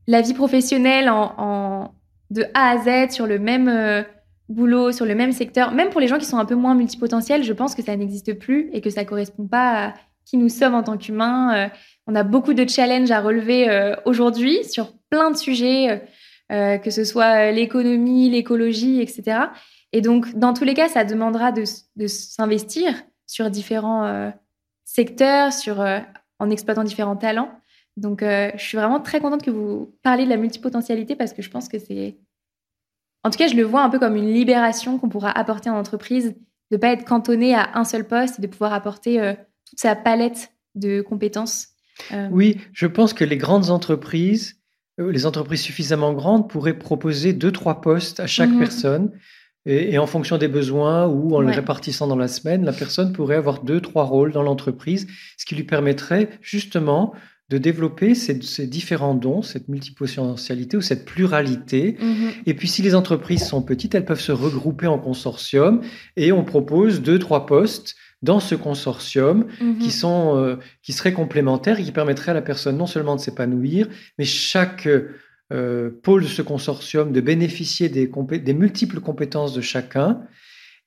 [0.07, 1.93] la vie professionnelle en,
[2.29, 4.03] de A à Z sur le même euh,
[4.47, 7.43] boulot, sur le même secteur, même pour les gens qui sont un peu moins multipotentiels,
[7.43, 9.93] je pense que ça n'existe plus et que ça correspond pas à
[10.25, 11.55] qui nous sommes en tant qu'humains.
[11.55, 11.69] Euh,
[12.07, 16.03] on a beaucoup de challenges à relever euh, aujourd'hui sur plein de sujets,
[16.51, 19.39] euh, que ce soit l'économie, l'écologie, etc.
[19.91, 21.63] Et donc, dans tous les cas, ça demandera de,
[22.07, 22.93] s'investir
[23.27, 24.33] sur différents
[24.83, 25.79] secteurs, sur,
[26.39, 27.49] en exploitant différents talents.
[27.95, 31.49] Donc, je suis vraiment très contente que vous parliez de la multipotentialité parce que je
[31.49, 32.17] pense que c'est...
[33.23, 35.77] En tout cas, je le vois un peu comme une libération qu'on pourra apporter en
[35.77, 36.35] entreprise,
[36.71, 39.33] de ne pas être cantonné à un seul poste et de pouvoir apporter
[39.65, 41.74] toute sa palette de compétences.
[42.11, 44.57] Euh, oui, je pense que les grandes entreprises,
[44.99, 48.59] euh, les entreprises suffisamment grandes, pourraient proposer deux, trois postes à chaque mhm.
[48.59, 49.11] personne.
[49.67, 53.35] Et, en fonction des besoins ou en les répartissant dans la semaine, la personne pourrait
[53.35, 57.15] avoir deux, trois rôles dans l'entreprise, ce qui lui permettrait justement
[57.49, 58.35] de développer ces,
[58.67, 61.97] différents dons, cette multipotentialité ou cette pluralité.
[61.99, 62.29] Mhm.
[62.45, 65.81] Et puis, si les entreprises sont petites, elles peuvent se regrouper en consortium
[66.15, 69.77] et on propose deux, trois postes dans ce consortium mhm.
[69.79, 73.21] qui, sont, euh, qui seraient complémentaires et qui permettraient à la personne non seulement de
[73.21, 73.87] s'épanouir,
[74.17, 74.87] mais chaque
[75.53, 78.09] euh, pôle de ce consortium de bénéficier des,
[78.39, 80.21] des multiples compétences de chacun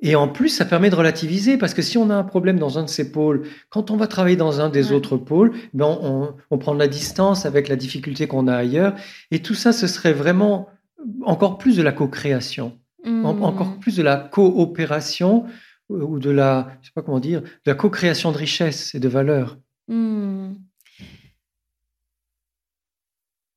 [0.01, 2.77] Et en plus, ça permet de relativiser parce que si on a un problème dans
[2.79, 6.35] un de ces pôles, quand on va travailler dans un des autres pôles, ben on,
[6.51, 8.95] on, prend de la distance avec la difficulté qu'on a ailleurs.
[9.31, 10.69] Et tout ça, ce serait vraiment
[11.25, 13.25] encore plus de la co-création, mmh.
[13.25, 15.45] encore plus de la coopération
[15.89, 19.09] ou de la, je sais pas comment dire, de la co-création de richesse et de
[19.09, 19.59] valeur.
[19.89, 20.55] Mmh.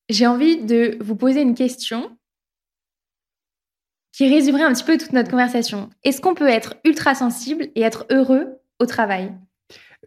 [0.09, 2.17] J'ai envie de vous poser une question
[4.11, 5.89] qui résumerait un petit peu toute notre conversation.
[6.03, 9.33] Est-ce qu'on peut être ultra sensible et être heureux au travail?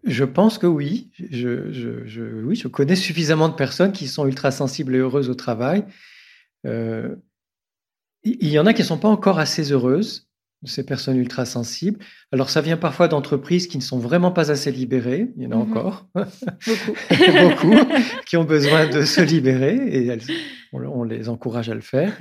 [0.02, 1.10] Je pense que oui.
[1.30, 2.54] Je, oui.
[2.54, 5.84] je connais suffisamment de personnes qui sont ultra sensibles et heureuses au travail.
[6.66, 7.16] Euh,
[8.24, 10.28] il y en a qui ne sont pas encore assez heureuses,
[10.64, 11.98] ces personnes ultra sensibles.
[12.32, 15.52] Alors ça vient parfois d'entreprises qui ne sont vraiment pas assez libérées, il y en
[15.52, 15.62] a mhm.
[15.62, 16.96] encore, beaucoup,
[17.40, 17.76] beaucoup
[18.26, 20.16] qui ont besoin de se libérer et
[20.72, 22.16] on les encourage à le faire.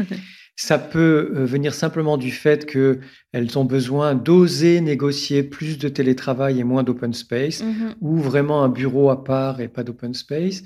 [0.56, 6.60] Ça peut euh, venir simplement du fait qu'elles ont besoin d'oser négocier plus de télétravail
[6.60, 7.96] et moins d'open space, mhm.
[8.02, 10.62] ou vraiment un bureau à part et pas d'open space.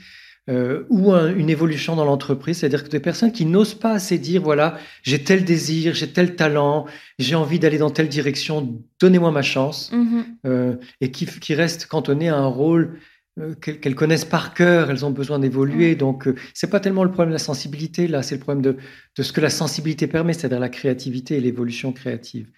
[0.49, 4.41] Euh, ou une évolution dans l'entreprise, c'est-à-dire que des personnes qui n'osent pas assez dire
[4.41, 6.85] voilà j'ai tel désir, j'ai tel talent,
[7.19, 10.25] j'ai envie d'aller dans telle direction, donnez-moi ma chance, mhm.
[10.45, 12.97] euh, et qui, qui restent cantonnées à un rôle
[13.39, 15.95] euh, qu'elles connaissent par cœur, elles ont besoin d'évoluer.
[15.95, 18.77] Donc, euh, c'est pas tellement le problème de la sensibilité, là, c'est le problème de,
[19.15, 22.49] de, ce que la sensibilité permet, c'est-à-dire la créativité et l'évolution créative.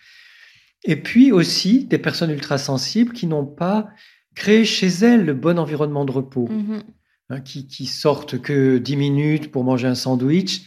[0.85, 3.89] Et puis aussi, des personnes ultra sensibles qui n'ont pas
[4.35, 6.83] créé chez elles le bon environnement de repos, mm-hmm.
[7.29, 10.63] Hein, qui, qui sortent que 10 minutes pour manger un sandwich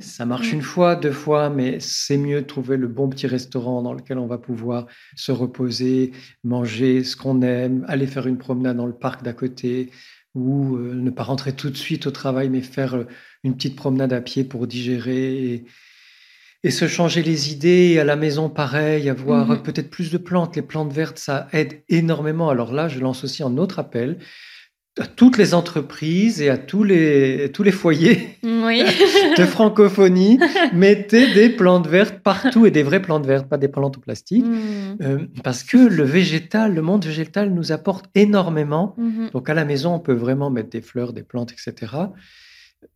[0.00, 3.82] ça marche une fois, deux fois, mais c'est mieux de trouver le bon petit restaurant
[3.82, 4.86] dans lequel on va pouvoir
[5.16, 6.12] se reposer,
[6.44, 9.90] manger ce qu'on aime, aller faire une promenade dans le parc d'à côté,
[10.34, 13.06] ou euh, ne pas rentrer tout de suite au travail, mais faire euh,
[13.44, 15.66] une petite promenade à pied pour digérer
[16.64, 17.98] et, se changer les idées.
[17.98, 20.56] À la maison, pareil, avoir mmh peut-être plus de plantes.
[20.56, 22.48] Les plantes vertes, ça aide énormément.
[22.48, 24.18] Alors là, je lance aussi un autre appel
[25.00, 30.38] à toutes les entreprises et à tous les, tous les foyers de francophonie,
[30.74, 34.44] mettez des plantes vertes partout et des vraies plantes vertes, pas des plantes en plastique.
[34.44, 34.96] Mm.
[35.00, 38.94] Euh, parce que le végétal, le monde végétal nous apporte énormément.
[38.98, 39.32] Mm-hmm.
[39.32, 41.94] Donc à la maison, on peut vraiment mettre des fleurs, des plantes, etc.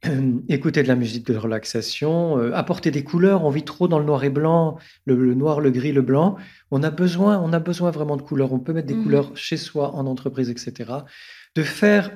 [0.05, 3.42] Euh, écouter de la musique de relaxation, euh, apporter des couleurs.
[3.42, 4.76] On vit trop dans le noir et blanc,
[5.07, 6.36] le, noir, le gris, le blanc.
[6.70, 8.53] On a besoin, on a besoin vraiment de couleurs.
[8.53, 9.03] On peut mettre des mm-hmm.
[9.03, 10.84] couleurs chez soi, en entreprise, etc
[11.57, 12.11] de faire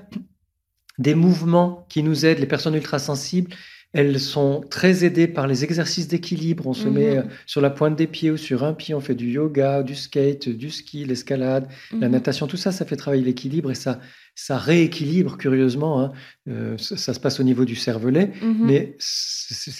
[0.99, 2.39] des mouvements qui nous aident.
[2.39, 3.51] Les personnes ultra sensibles,
[3.93, 6.67] elles sont très aidées par les exercices d'équilibre.
[6.67, 6.95] On se mhm.
[6.95, 9.83] met euh, sur la pointe des pieds ou sur un pied, on fait du yoga,
[9.83, 12.13] du skate, du ski, l'escalade, la mhm.
[12.13, 12.47] natation.
[12.47, 13.99] Tout ça, ça fait travailler l'équilibre et ça,
[14.35, 16.03] ça rééquilibre curieusement.
[16.03, 16.13] Hein.
[16.49, 18.67] Euh, ça, se passe au niveau du cervelet, mhm.
[18.67, 18.97] mais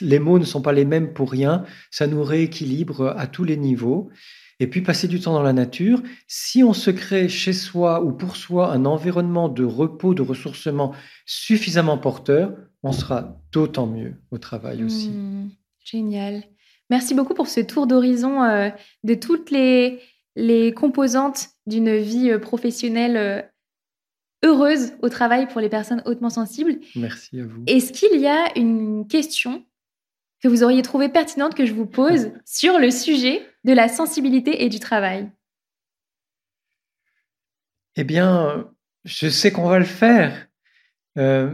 [0.01, 1.65] les mots ne sont pas les mêmes pour rien.
[1.91, 4.11] Ça nous rééquilibre à tous les niveaux
[4.61, 6.03] et puis passer du temps dans la nature.
[6.29, 10.95] Si on se crée chez soi ou pour soi un environnement de repos, de ressourcement
[11.25, 12.53] suffisamment porteur,
[12.83, 15.09] on sera d'autant mieux au travail aussi.
[15.09, 15.51] Mmh,
[15.85, 16.45] génial.
[16.91, 18.69] Merci beaucoup pour ce tour d'horizon euh,
[19.03, 20.01] de toutes les,
[20.37, 23.43] les composantes d'une vie euh, professionnelle euh,
[24.45, 26.81] heureuse au travail pour les personnes hautement sensibles.
[26.97, 27.63] Merci à vous.
[27.67, 29.65] Est-ce qu'il y a une question
[30.43, 33.47] que vous auriez trouvé pertinente que je vous pose sur le sujet?
[33.65, 35.31] De la sensibilité et du travail
[37.97, 38.71] Eh bien,
[39.05, 40.49] je sais qu'on va le faire.
[41.19, 41.53] Euh,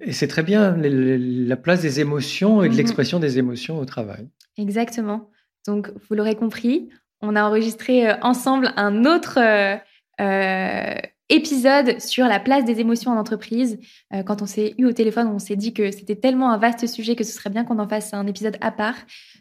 [0.00, 2.78] et c'est très bien la place des émotions et de mhm.
[2.78, 4.28] l'expression des émotions au travail.
[4.56, 5.30] Exactement.
[5.66, 6.90] Donc, vous l'aurez compris,
[7.20, 10.94] on a enregistré euh, ensemble un autre euh,
[11.30, 13.78] épisode sur la place des émotions en entreprise.
[14.14, 16.86] Euh, quand on s'est eu au téléphone, on s'est dit que c'était tellement un vaste
[16.86, 18.96] sujet que ce serait bien qu'on en fasse un épisode à part.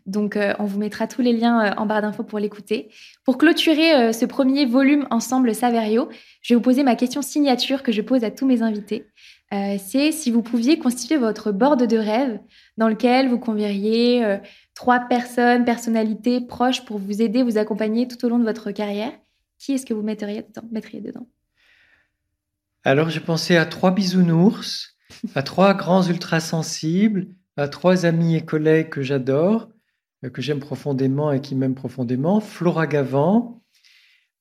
[0.06, 2.90] Donc, euh, on vous mettra tous les liens euh, en barre d'infos pour l'écouter.
[3.24, 6.10] Pour clôturer ce premier volume ensemble Saverio,
[6.42, 9.06] je vais vous poser ma question signature que je pose à tous mes invités.
[9.52, 12.40] C'est si vous pouviez constituer votre board de rêve
[12.78, 14.40] dans lequel vous convieriez
[14.76, 19.12] trois personnes, personnalités proches pour vous aider, vous accompagner tout au long de votre carrière.
[19.60, 21.28] Qui est-ce que vous dedans, mettriez dedans?
[22.88, 24.98] Alors j'ai pensé à trois bisounours,
[25.36, 27.28] à trois grands ultra sensibles,
[27.58, 29.70] à trois amis et collègues que j'adore,
[30.24, 33.62] euh, que j'aime profondément et qui m'aiment profondément, Flora Gavant,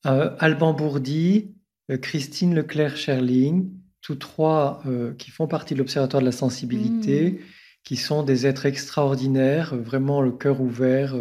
[0.07, 1.57] euh, Alban Bourdi,
[1.91, 3.69] euh, Christine Leclerc-Scherling,
[4.01, 4.85] tous trois
[5.19, 7.39] qui font partie de l'Observatoire de la sensibilité, mmh.
[7.83, 11.17] qui sont des êtres extraordinaires, vraiment le cœur ouvert,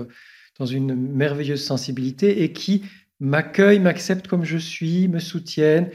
[0.60, 2.84] dans une merveilleuse sensibilité, et qui
[3.20, 5.90] m'accueillent, m'acceptent comme je suis, me soutiennent,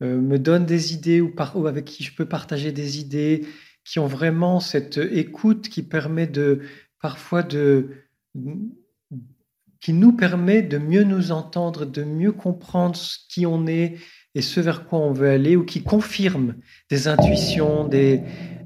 [0.00, 1.32] me donnent des idées ou,
[1.66, 3.46] avec qui je peux partager des idées,
[3.84, 6.60] qui ont vraiment cette écoute qui permet de
[7.00, 7.90] parfois de
[9.80, 13.96] qui nous permet de mieux nous entendre, de mieux comprendre qui on est
[14.34, 16.56] et ce vers quoi on veut aller, ou qui confirme
[16.90, 18.20] des intuitions, des,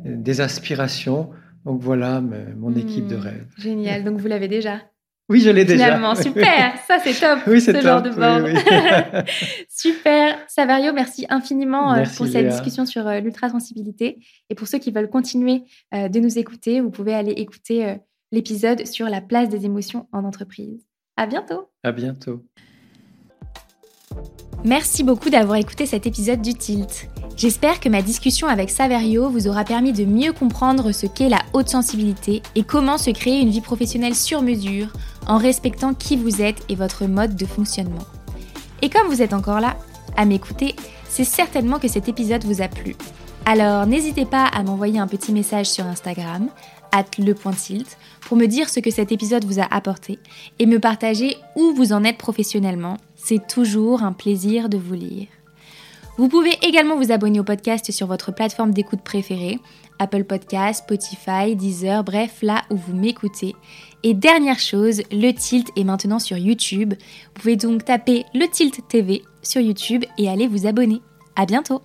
[0.05, 1.31] des aspirations.
[1.65, 3.47] Donc voilà mon équipe de hmm, rêve.
[3.57, 4.83] Génial, donc vous l'avez déjà?
[5.31, 5.85] Oui, je l'ai déjà.
[5.85, 8.11] Finalement, super, ça c'est top, oui, ce genre de
[9.69, 14.19] super, Savario, merci infiniment euh, pour cette discussion sur euh, l'ultrasensibilité.
[14.51, 15.63] Et pour ceux qui veulent continuer
[15.95, 17.97] euh, de nous écouter, vous pouvez aller écouter
[18.33, 20.85] l'épisode sur la place des émotions en entreprise.
[21.17, 21.69] À bientôt.
[21.85, 22.45] À bientôt.
[24.65, 27.09] Merci beaucoup d'avoir écouté cet épisode du Tilt.
[27.35, 31.41] J'espère que ma discussion avec Saverio vous aura permis de mieux comprendre ce qu'est la
[31.55, 34.93] haute sensibilité et comment se créer une vie professionnelle sur mesure
[35.27, 38.05] en respectant qui vous êtes et votre mode de fonctionnement.
[38.83, 39.79] Et comme vous êtes encore là,
[40.19, 40.77] à m'écouter,
[41.09, 42.97] c'est certainement que cet épisode vous a plu.
[43.47, 46.49] Alors n'hésitez pas à m'envoyer un petit message sur Instagram,
[46.93, 50.19] at le.tilt, pour me dire ce que cet épisode vous a apporté
[50.59, 52.99] et me partager où vous en êtes professionnellement.
[53.23, 55.27] C'est toujours un plaisir de vous lire.
[56.17, 59.59] Vous pouvez également vous abonner au podcast sur votre plateforme d'écoute préférée,
[59.99, 63.55] Apple Podcasts, Spotify, Deezer, bref, là où vous m'écoutez.
[64.03, 66.95] Et dernière chose, le Tilt est maintenant sur YouTube.
[66.95, 71.01] Vous pouvez donc taper le Tilt TV sur YouTube et aller vous abonner.
[71.37, 71.83] À bientôt!